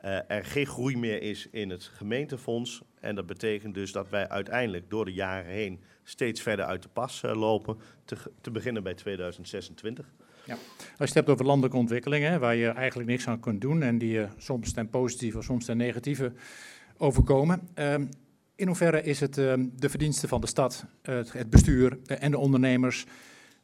[0.00, 2.82] er geen groei meer is in het gemeentefonds.
[3.00, 6.88] En dat betekent dus dat wij uiteindelijk door de jaren heen steeds verder uit de
[6.88, 10.12] pas eh, lopen, te, te beginnen bij 2026.
[10.48, 10.58] Als
[10.98, 14.10] je het hebt over landelijke ontwikkelingen, waar je eigenlijk niks aan kunt doen en die
[14.10, 16.32] je soms ten positieve of soms ten negatieve
[16.96, 17.68] overkomen.
[17.74, 18.06] Ehm,
[18.54, 22.30] in hoeverre is het ehm, de verdienste van de stad, het, het bestuur eh, en
[22.30, 23.04] de ondernemers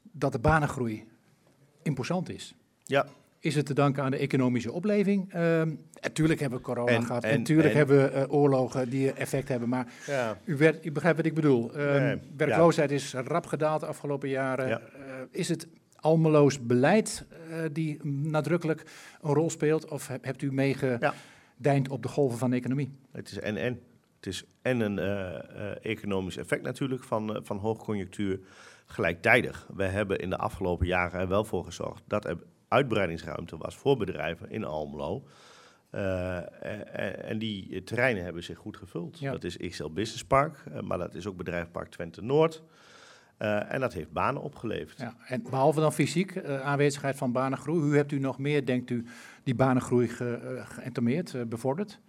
[0.02, 1.04] dat de banengroei
[1.82, 2.54] imposant is?
[2.84, 3.06] Ja,
[3.42, 5.32] Is het te danken aan de economische opleving?
[5.32, 9.12] Ehm natuurlijk hebben we corona En- gehad en natuurlijk en- hebben we eh, oorlogen die
[9.12, 9.68] effect hebben.
[9.68, 10.38] Maar ja.
[10.44, 11.74] u, werd, u begrijpt wat ik bedoel.
[11.74, 14.68] Ehm, Nee, werkloosheid is rap gedaald de afgelopen jaren.
[14.68, 14.80] Ja.
[14.80, 15.66] Eh, is het
[15.96, 18.82] Almeloos beleid eh, die nadrukkelijk
[19.22, 19.90] een rol speelt?
[19.90, 22.92] Of heb- hebt u meegedijnd op de golven van de economie?
[23.12, 23.80] Het is en en.
[24.16, 24.98] Het is en een
[25.82, 28.40] economisch effect natuurlijk van, van hoogconjunctuur.
[28.86, 32.36] Gelijktijdig, we hebben in de afgelopen jaren er wel voor gezorgd dat er
[32.72, 35.22] uitbreidingsruimte was voor bedrijven in Almelo.
[35.90, 39.18] Eh, en, en die terreinen hebben zich goed gevuld.
[39.18, 39.32] Ja.
[39.32, 42.62] Dat is XL Business Park, eh, maar dat is ook bedrijfspark Twente Noord.
[43.36, 44.98] Eh, en dat heeft banen opgeleverd.
[44.98, 47.80] Ja, en behalve dan fysiek, aanwezigheid van banengroei.
[47.80, 49.04] Hoe hebt u nog meer, denkt u,
[49.42, 52.00] die banengroei ge, geëntomeerd, eh, bevorderd?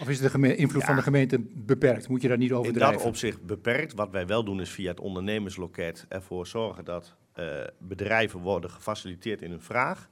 [0.00, 0.86] Of is de invloed Ja.
[0.86, 2.08] van de gemeente beperkt?
[2.08, 2.98] Moet je daar niet In overdrijven?
[2.98, 3.94] dat opzicht beperkt.
[3.94, 7.16] Wat wij wel doen is via het ondernemersloket ervoor zorgen dat
[7.78, 10.08] bedrijven worden gefaciliteerd in hun vraag.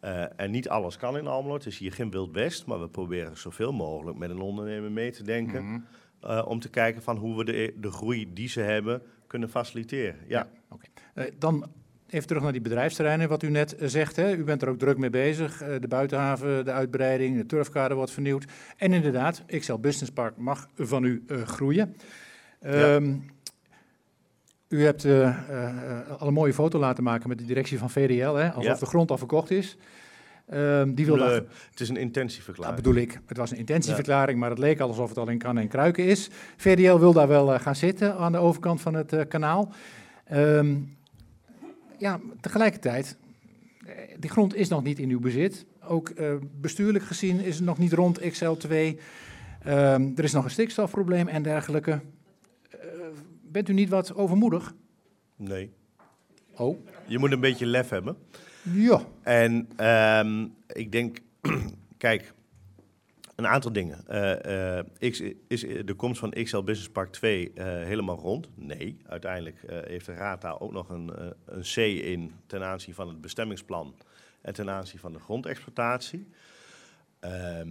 [0.00, 1.54] Eh, en niet alles kan in Almelo.
[1.54, 5.10] Het is hier geen wild west, maar we proberen zoveel mogelijk met een ondernemer mee
[5.10, 5.64] te denken.
[5.64, 5.80] Mhm.
[6.20, 10.16] eh, om te kijken van hoe we de, de groei die ze hebben kunnen faciliteren.
[10.28, 10.86] Ja, Oké.
[11.14, 11.66] Eh, dan
[12.12, 14.16] even terug naar die bedrijfsterreinen, wat u net eh, zegt.
[14.16, 14.36] Hè.
[14.36, 15.60] U bent er ook druk mee bezig.
[15.60, 18.44] Eh, de buitenhaven, de uitbreiding, de turfkade wordt vernieuwd.
[18.76, 21.96] En inderdaad, XL Business Park mag van u eh, groeien.
[22.60, 23.14] Ehm,
[24.72, 25.36] U hebt eh,
[26.18, 28.74] al een mooie foto laten maken met de directie van VDL, hè, alsof Ja.
[28.74, 29.76] de grond al verkocht is.
[30.48, 31.48] Ehm, die wil daar Bleu.
[31.70, 32.76] het is een Dat intentieverklaring.
[32.76, 33.20] bedoel ik.
[33.26, 36.04] Het was een intentieverklaring, maar het leek al alsof het al in kan en kruiken
[36.04, 36.28] is.
[36.56, 39.72] VDL wil daar wel eh, gaan zitten aan de overkant van het kanaal.
[40.24, 40.74] Ehm,
[41.98, 43.16] ja, tegelijkertijd,
[44.18, 45.64] die grond is nog niet in uw bezit.
[45.88, 46.12] Ook
[46.60, 48.98] bestuurlijk gezien is het nog niet rond XL2.
[49.62, 52.00] Ehm, er is nog een stikstofprobleem en dergelijke.
[53.52, 54.74] Bent u niet wat overmoedig?
[55.36, 55.72] Nee.
[56.56, 58.16] Oh, Je moet een beetje lef hebben.
[58.62, 59.02] ja.
[59.22, 61.18] En ehm, ik denk,
[61.96, 62.32] kijk,
[63.34, 64.04] een aantal dingen.
[65.10, 68.48] X, is de komst van XL Business Park 2 eh, helemaal rond?
[68.54, 68.96] Nee.
[69.06, 71.12] Uiteindelijk heeft de Raad daar ook nog een,
[71.44, 73.94] een C in ten aanzien van het bestemmingsplan
[74.40, 76.26] en ten aanzien van de grondexploitatie.
[77.20, 77.68] Ehm,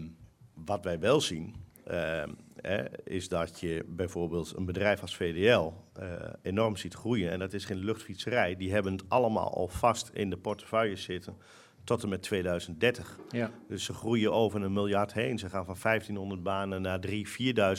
[0.54, 2.30] wat wij wel zien, ehm,
[3.04, 6.10] is dat je bijvoorbeeld een bedrijf als VDL eh,
[6.42, 7.32] enorm ziet groeien.
[7.32, 8.56] En dat is geen luchtfietserij.
[8.56, 11.36] Die hebben het allemaal al vast in de portefeuille zitten
[11.84, 13.20] tot en met 2030.
[13.30, 13.52] ja.
[13.68, 15.40] Dus ze groeien over een miljard heen.
[15.40, 17.12] Ze gaan van 1500 banen naar 3.000,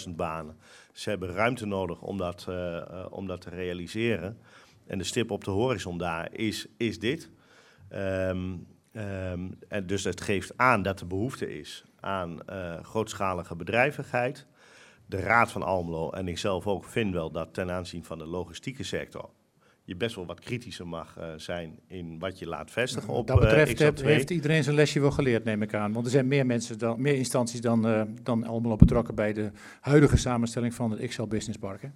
[0.09, 0.57] 4.000 banen.
[0.93, 4.39] Ze hebben ruimte nodig om dat, eh, eh, om dat te realiseren.
[4.87, 7.31] En de stip op de horizon daar is, is dit.
[7.89, 8.55] Ehm,
[8.93, 14.47] ehm, en dus het geeft aan dat er behoefte is aan eh, grootschalige bedrijvigheid.
[15.07, 18.27] De Raad van Almelo en ik zelf ook vind wel dat ten aanzien van de
[18.27, 19.31] logistieke sector
[19.85, 23.27] je best wel wat kritischer mag eh, zijn in wat je laat vestigen op Wat
[23.27, 24.05] dat betreft eh, XL2.
[24.05, 25.93] heeft iedereen zijn lesje wel geleerd, neem ik aan.
[25.93, 30.17] Want er zijn meer mensen, dan, meer instanties dan, dan allemaal betrokken bij de huidige
[30.17, 31.83] samenstelling van het XL Business Park.
[31.83, 31.89] Hè?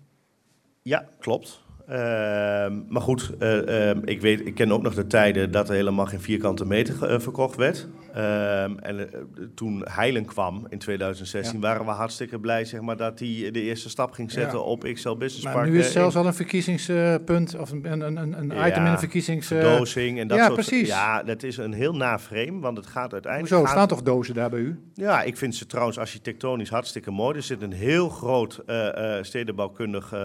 [0.82, 1.64] Ja, klopt.
[1.86, 5.74] Ehm, maar goed, eh, ehm, ik, weet, ik ken ook nog de tijden dat er
[5.74, 7.88] helemaal geen vierkante meter eh, verkocht werd.
[8.16, 9.20] Ehm, en eh,
[9.54, 11.66] toen Heilen kwam in 2016 Ja.
[11.66, 14.64] waren we hartstikke blij zeg maar, dat hij de eerste stap ging zetten Ja.
[14.64, 15.66] op XL Business Maar Park.
[15.68, 18.84] nu is eh, het zelfs al een verkiezingspunt of een, een, een, een Ja, item
[18.84, 19.50] in een verkiezings...
[19.50, 20.88] eh, Dozing en dat ja, soort precies.
[20.88, 23.52] Ja, dat is een heel na frame, want het gaat uiteindelijk...
[23.52, 24.78] Hoezo, gaat- staan toch dozen daar bij u?
[24.94, 27.36] Ja, ik vind ze trouwens architectonisch hartstikke mooi.
[27.36, 28.62] Er zit een heel groot
[29.20, 30.20] stedenbouwkundig, eh,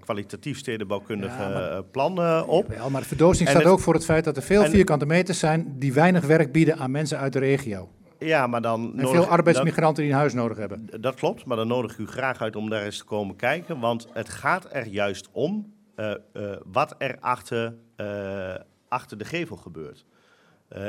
[0.00, 2.68] kwalitatief stedenbouwkundig stedenbouwkundige Ja, maar- plan op.
[2.68, 4.70] Wel, maar de verdozing En staat het- ook voor het feit dat er veel en-
[4.70, 7.88] vierkante meters zijn die weinig werk bieden aan mensen uit de regio.
[8.18, 10.88] Ja, maar dan En nodig- veel arbeidsmigranten die een huis nodig hebben.
[11.00, 13.80] Dat klopt, maar dan nodig ik u graag uit om daar eens te komen kijken.
[13.80, 18.54] Want het gaat er juist om eh, eh, wat er achter, eh,
[18.88, 20.04] achter de gevel gebeurt.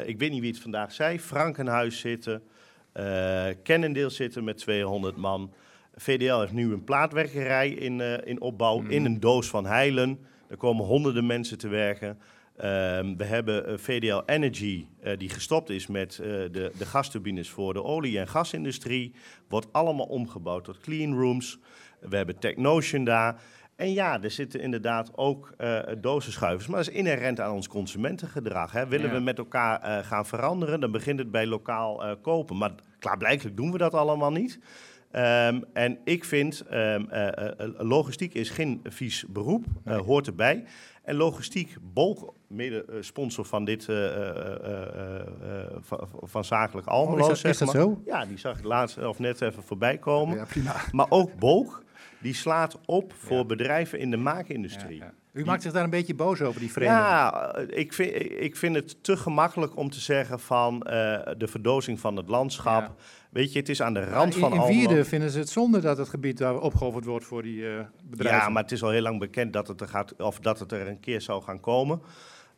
[0.06, 1.20] Ik weet niet wie het vandaag zei.
[1.20, 2.44] Frankenhuis zitten,
[3.64, 5.54] Cannondale zitten met 200 man.
[5.96, 10.20] VDL heeft nu een plaatwerkerij in, in opbouw in een doos van Heilen.
[10.50, 12.20] Er komen honderden mensen te werken.
[12.58, 17.50] Ehm, we hebben eh, VDL Energy, eh, die gestopt is met eh, de, de gasturbines
[17.50, 19.14] voor de olie- en gasindustrie.
[19.48, 21.60] Wordt allemaal omgebouwd tot clean rooms.
[22.00, 23.42] We hebben Technotion daar.
[23.76, 26.68] En ja, er zitten inderdaad ook eh dozenschuivers.
[26.68, 28.72] Maar dat is inherent aan ons consumentengedrag.
[28.72, 28.88] Hè.
[28.88, 29.14] Willen Ja.
[29.14, 32.58] we met elkaar gaan veranderen, dan begint het bij lokaal kopen.
[32.58, 34.60] Maar klaarblijkelijk doen we dat allemaal niet.
[35.12, 40.64] Ehm, en ik vind, ehm, eh, eh, eh, logistiek is geen vies beroep, hoort erbij.
[41.08, 45.28] En logistiek, Bolk, mede eh, sponsor van dit, eh, eh, eh,
[45.80, 48.02] van, van Zakelijk Almelo, Oh, is dat- is zo?
[48.06, 50.38] Ja, die zag ik laatst of net even voorbij komen.
[50.38, 50.76] Ja, prima.
[50.92, 51.84] Maar ook Bolk,
[52.20, 54.98] die slaat op voor bedrijven in de maakindustrie.
[54.98, 55.14] Ja.
[55.32, 56.98] U maakt zich daar een beetje boos over, die vreemden.
[56.98, 60.80] Ja, ik vind, ik vind het te gemakkelijk om te zeggen van
[61.38, 62.82] de verdozing van het landschap.
[62.82, 62.96] Ja.
[63.30, 64.66] Weet je, het is aan de rand in, van in.
[64.66, 68.42] Wierden vinden ze het zonde dat het gebied daar opgeofferd wordt voor die eh, bedrijven.
[68.42, 70.72] Ja, maar het is al heel lang bekend dat het er, gaat, of dat het
[70.72, 72.02] er een keer zou gaan komen.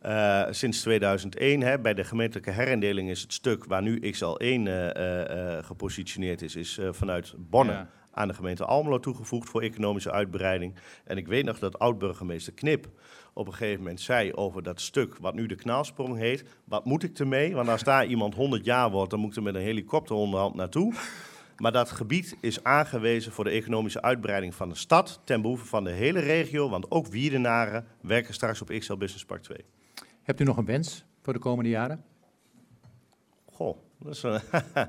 [0.00, 5.56] Eh, sinds 2001, hè, bij de gemeentelijke herindeling is het stuk waar nu XL1 eh,
[5.56, 7.88] eh, gepositioneerd is, is vanuit Bonn Ja.
[8.12, 10.74] Aan de gemeente Almelo toegevoegd voor economische uitbreiding.
[11.04, 12.88] En ik weet nog dat oud-burgemeester Knip
[13.32, 16.44] op een gegeven moment zei over dat stuk wat nu de knaalsprong heet.
[16.64, 17.54] Wat moet ik ermee?
[17.54, 20.54] Want als daar iemand 100 jaar wordt, dan moet ik er met een helikopter onderhand
[20.54, 20.94] naartoe.
[21.56, 25.84] Maar dat gebied is aangewezen voor de economische uitbreiding van de stad ten behoeve van
[25.84, 26.68] de hele regio.
[26.68, 29.64] Want ook Wiedenaren werken straks op XL Business Park 2.
[30.22, 32.04] Hebt u nog een wens voor de komende jaren?
[33.44, 34.40] Goh, dat is een...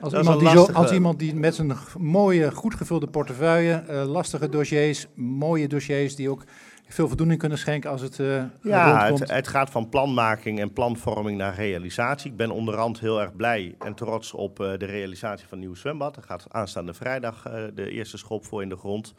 [0.00, 4.48] Als, iemand die, zo, als iemand die met zijn mooie, goed gevulde portefeuille, eh, lastige
[4.48, 6.44] dossiers, mooie dossiers die ook
[6.88, 11.38] veel voldoening kunnen schenken als het eh Ja, het, het gaat van planmaking en planvorming
[11.38, 12.30] naar realisatie.
[12.30, 15.76] Ik ben onderhand heel erg blij en trots op eh, de realisatie van het nieuwe
[15.76, 16.16] zwembad.
[16.16, 17.42] Er gaat aanstaande vrijdag
[17.74, 19.14] de eerste schop voor in de grond.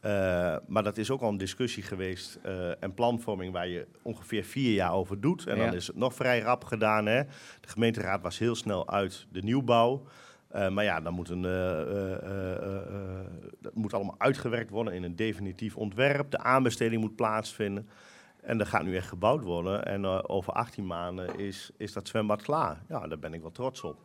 [0.00, 4.44] Eh, maar dat is ook al een discussie geweest eh, en planvorming waar je ongeveer
[4.44, 5.46] vier jaar over doet.
[5.46, 5.64] En Ja.
[5.64, 7.06] dan is het nog vrij rap gedaan.
[7.06, 7.22] Hè?
[7.60, 10.02] De gemeenteraad was heel snel uit de nieuwbouw.
[10.48, 11.42] Eh, maar ja, dan moet een,
[13.60, 16.30] dat moet allemaal uitgewerkt worden in een definitief ontwerp.
[16.30, 17.88] De aanbesteding moet plaatsvinden.
[18.42, 19.84] En er gaat nu echt gebouwd worden.
[19.84, 22.82] En over 18 maanden is, is dat zwembad klaar.
[22.88, 23.96] Ja, daar ben ik wel trots op.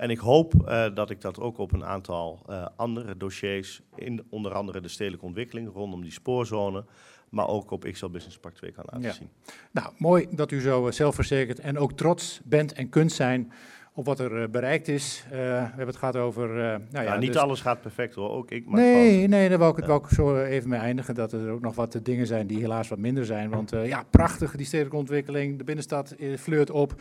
[0.00, 4.24] En ik hoop eh, dat ik dat ook op een aantal eh, andere dossiers, in
[4.30, 6.84] onder andere de stedelijke ontwikkeling rondom die spoorzone,
[7.28, 9.12] maar ook op XL Business Park 2 kan laten Ja.
[9.12, 9.28] zien.
[9.70, 13.52] Nou, mooi dat u zo eh, zelfverzekerd en ook trots bent en kunt zijn
[13.94, 15.24] op wat er eh, bereikt is.
[15.26, 16.48] Eh, we hebben het gehad over...
[16.50, 18.70] eh, nou ja, Ja, niet dus- alles gaat perfect hoor, ook ik.
[18.70, 21.14] Nee, nee, daar wou ik, wou ik zo even mee eindigen.
[21.14, 23.50] Dat er ook nog wat dingen zijn die helaas wat minder zijn.
[23.50, 25.58] Want ja, prachtig, die stedelijke ontwikkeling.
[25.58, 26.94] De binnenstad fleurt op.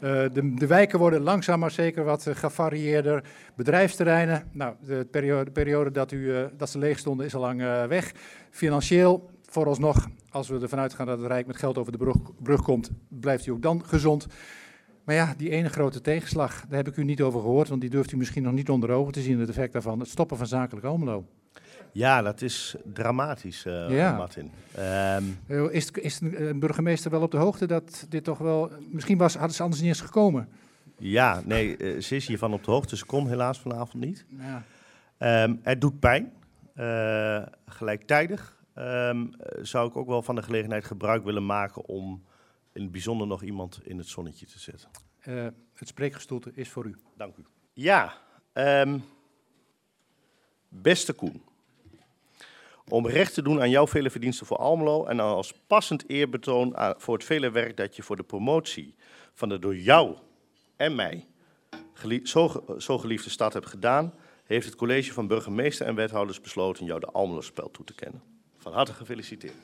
[0.00, 3.24] De, de wijken worden langzaam maar zeker wat gevarieerder.
[3.54, 7.86] Bedrijfsterreinen, nou, de periode, de periode dat, u, dat ze leeg stonden is al lang
[7.88, 8.12] weg.
[8.50, 12.62] Financieel, vooralsnog, als we ervan uitgaan dat het Rijk met geld over de brug, brug
[12.62, 14.26] komt, blijft u ook dan gezond.
[15.04, 17.90] Maar ja, die ene grote tegenslag, daar heb ik u niet over gehoord, want die
[17.90, 19.98] durft u misschien nog niet onder ogen te zien, het effect daarvan.
[19.98, 21.24] Het stoppen van zakelijk Almelo.
[21.92, 24.16] Ja, dat is dramatisch, eh, Ja.
[24.16, 24.50] Martin.
[24.74, 28.70] Ehm, Eh, Is, is de eh, burgemeester wel op de hoogte dat dit toch wel...
[28.90, 30.48] Misschien was, hadden ze anders niet eens gekomen.
[30.98, 32.96] ja, nee, ze is hiervan op de hoogte.
[32.96, 34.24] Ze kon helaas vanavond niet.
[34.28, 34.62] Ja.
[35.18, 36.32] Ehm, het doet pijn.
[36.74, 42.22] Eh, gelijktijdig ehm, eh, zou ik ook wel van de gelegenheid gebruik willen maken om
[42.72, 44.90] in het bijzonder nog iemand in het zonnetje te zetten.
[45.20, 46.96] Eh, het spreekgestoelte is voor u.
[47.16, 47.44] Dank u.
[47.72, 48.14] Ja,
[48.52, 48.98] ehm,
[50.68, 51.42] beste Koen.
[52.88, 56.94] Om recht te doen aan jouw vele verdiensten voor Almelo en als passend eerbetoon aan-
[56.98, 58.94] voor het vele werk dat je voor de promotie
[59.34, 60.16] van de door jou
[60.76, 61.26] en mij
[61.92, 64.14] gelie- zo, ge- zo geliefde stad hebt gedaan,
[64.44, 68.22] heeft het college van burgemeester en wethouders besloten jou de Almelo-spel toe te kennen.
[68.56, 69.54] Van harte gefeliciteerd.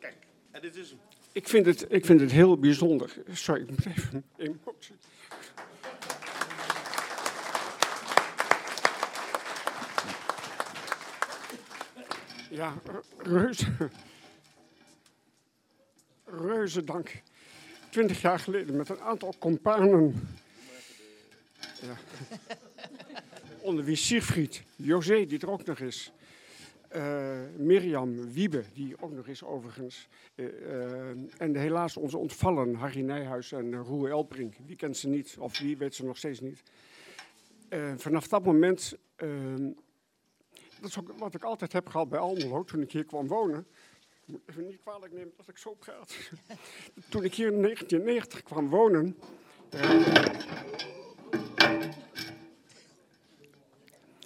[0.00, 0.16] Kijk,
[0.50, 0.98] en dit is hem.
[1.40, 3.12] Ik vind het, ik vind het heel bijzonder.
[3.32, 4.94] Sorry, ik even emotie.
[12.50, 12.74] Ja,
[13.18, 13.66] reuze.
[16.24, 17.22] Reuze dank.
[17.90, 20.28] twintig jaar geleden met een aantal companen.
[21.80, 21.96] Ja.
[23.60, 26.12] Onder wie Siegfried, José, die er ook nog is.
[26.96, 30.08] Uh, Mirjam Wiebe, die ook nog is overigens.
[30.34, 34.54] Uh, uh, en helaas onze ontvallen Harry Nijhuis en Roel Elbrink.
[34.66, 36.62] Wie kent ze niet, of wie weet ze nog steeds niet.
[37.96, 38.98] vanaf dat moment,
[40.80, 43.66] dat is ook wat ik altijd heb gehad bij Almelo toen ik hier kwam wonen.
[44.24, 46.30] Moet even niet kwalijk nemen dat ik zo praat.
[47.10, 49.16] toen ik hier in 1990 kwam wonen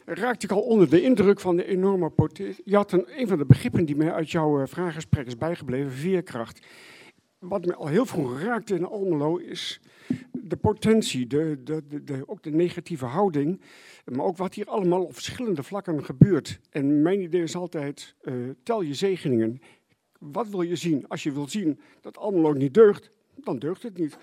[0.05, 2.63] raakte ik al onder de indruk van de enorme potentie.
[2.65, 5.93] Je had een, een van de begrippen die mij uit jouw uh, vraaggesprek is bijgebleven,
[5.93, 6.67] veerkracht.
[7.39, 9.81] Wat me al heel vroeg raakte in Almelo is
[10.33, 13.61] de potentie, de, de, de, ook de negatieve houding,
[14.05, 16.61] maar ook wat hier allemaal op verschillende vlakken gebeurt.
[16.71, 19.61] En mijn idee is altijd, uh, tel je zegeningen.
[20.19, 21.09] Wat wil je zien?
[21.09, 24.17] Als je wil zien dat Almelo niet deugt, dan deugt het niet.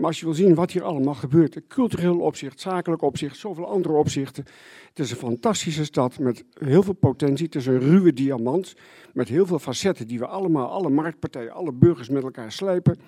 [0.00, 3.94] Maar als je wil zien wat hier allemaal gebeurt, cultureel opzicht, zakelijk opzicht, zoveel andere
[3.94, 4.44] opzichten.
[4.88, 7.44] Het is een fantastische stad met heel veel potentie.
[7.44, 8.74] Het is een ruwe diamant
[9.12, 12.98] met heel veel facetten die we allemaal, alle marktpartijen, alle burgers met elkaar slijpen.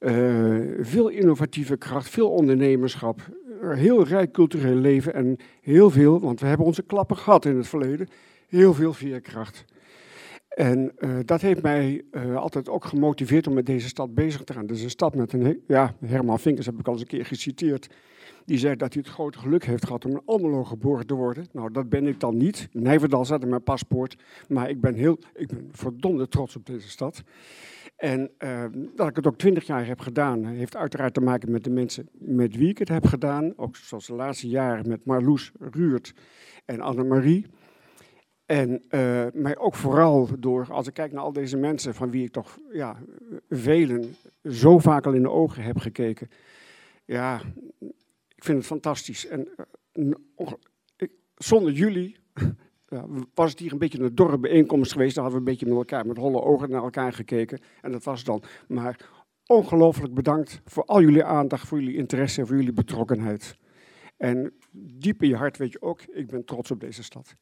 [0.00, 3.20] Uh, veel innovatieve kracht, veel ondernemerschap,
[3.60, 7.68] heel rijk cultureel leven en heel veel, want we hebben onze klappen gehad in het
[7.68, 8.08] verleden,
[8.48, 9.64] heel veel veerkracht.
[10.54, 14.52] En uh, dat heeft mij uh, altijd ook gemotiveerd om met deze stad bezig te
[14.52, 14.66] gaan.
[14.66, 17.88] Dus een stad met een, ja, Herman Vinkers heb ik al eens een keer geciteerd.
[18.44, 21.46] Die zei dat hij het grote geluk heeft gehad om in Almelo geboren te worden.
[21.52, 22.68] Nou, dat ben ik dan niet.
[22.72, 24.16] Nijverdal zat in mijn paspoort.
[24.48, 27.22] Maar ik ben, heel, ik ben verdomde trots op deze stad.
[27.96, 28.64] En uh,
[28.96, 32.08] dat ik het ook twintig jaar heb gedaan, heeft uiteraard te maken met de mensen
[32.12, 33.52] met wie ik het heb gedaan.
[33.56, 36.14] Ook zoals de laatste jaren met Marloes Ruurt
[36.64, 37.46] en Annemarie.
[38.52, 42.32] En uh, ook vooral door, als ik kijk naar al deze mensen van wie ik
[42.32, 42.96] toch ja,
[43.48, 46.28] velen zo vaak al in de ogen heb gekeken.
[47.04, 47.40] Ja,
[48.28, 49.26] ik vind het fantastisch.
[49.26, 49.48] En
[50.36, 50.52] uh,
[50.96, 52.16] ik, zonder jullie
[53.34, 55.14] was het hier een beetje een dorre bijeenkomst geweest.
[55.14, 57.60] Dan hadden we een beetje met elkaar, met holle ogen naar elkaar gekeken.
[57.80, 58.42] En dat was dan.
[58.68, 59.08] Maar
[59.46, 63.56] ongelooflijk bedankt voor al jullie aandacht, voor jullie interesse en voor jullie betrokkenheid.
[64.16, 67.36] En diep in je hart weet je ook, ik ben trots op deze stad.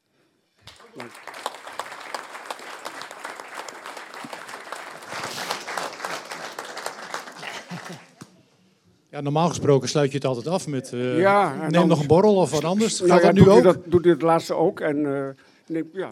[9.11, 12.34] Ja, normaal gesproken sluit je het altijd af met uh, ja, neem nog een borrel
[12.34, 13.01] of wat anders.
[13.01, 13.59] Nou, Gaat dat nu doet ook?
[13.59, 14.80] U dat, doet u het laatste ook.
[14.80, 15.28] En, uh,
[15.66, 16.11] neem, ja,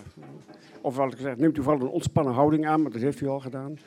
[0.80, 3.26] of wat ik gezegd, neemt u vooral een ontspannen houding aan, maar dat heeft u
[3.26, 3.78] al gedaan.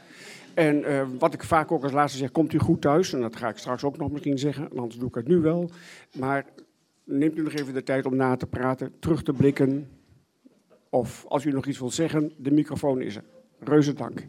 [0.54, 3.14] En uh, wat ik vaak ook als laatste zeg, komt u goed thuis?
[3.14, 5.70] En dat ga ik straks ook nog misschien zeggen, anders doe ik het nu wel.
[6.18, 6.46] Maar
[7.04, 9.90] neemt u nog even de tijd om na te praten, terug te blikken,
[10.92, 13.24] of als u nog iets wilt zeggen, de microfoon is er.
[13.60, 14.28] Reuze dank.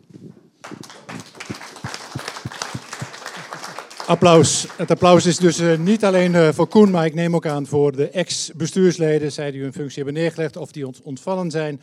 [4.06, 4.66] Applaus.
[4.76, 7.66] Het applaus is dus uh, niet alleen uh, voor Koen, maar ik neem ook aan
[7.66, 11.80] voor de ex-bestuursleden, zij die hun functie hebben neergelegd of die ons ontvallen zijn.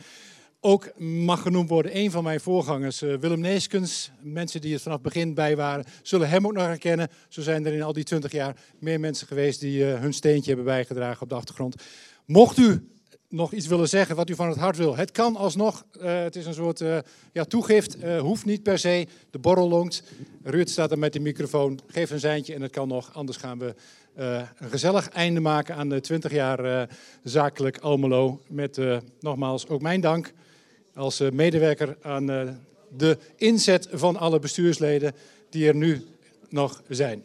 [0.60, 4.10] Ook mag genoemd worden een van mijn voorgangers, uh, Willem Neeskens.
[4.20, 7.08] Mensen die er vanaf het begin bij waren, zullen hem ook nog herkennen.
[7.28, 10.64] Zo zijn er in al die twintig jaar meer mensen geweest die hun steentje hebben
[10.64, 11.74] bijgedragen op de achtergrond.
[12.26, 12.88] Mocht u
[13.30, 14.96] nog iets willen zeggen wat u van het hart wil.
[14.96, 15.84] Het kan alsnog.
[16.00, 16.98] Uh, het is een soort uh,
[17.32, 18.04] ja, toegift.
[18.04, 19.06] Uh, hoeft niet per se.
[19.30, 20.02] De borrel longt.
[20.42, 21.80] Ruud staat er met de microfoon.
[21.86, 23.14] Geef een seintje en het kan nog.
[23.14, 23.74] Anders gaan we
[24.14, 26.88] een gezellig einde maken aan de 20 jaar
[27.22, 28.40] zakelijk Almelo.
[28.48, 28.80] Met
[29.20, 30.32] nogmaals ook mijn dank
[30.94, 32.26] als medewerker aan
[32.96, 35.14] de inzet van alle bestuursleden
[35.50, 36.06] die er nu
[36.48, 37.22] nog zijn.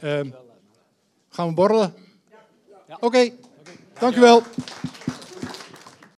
[1.30, 1.93] gaan we borrelen?
[2.88, 2.95] Ja.
[2.95, 3.34] Oké, okay.
[3.99, 4.43] dank u wel.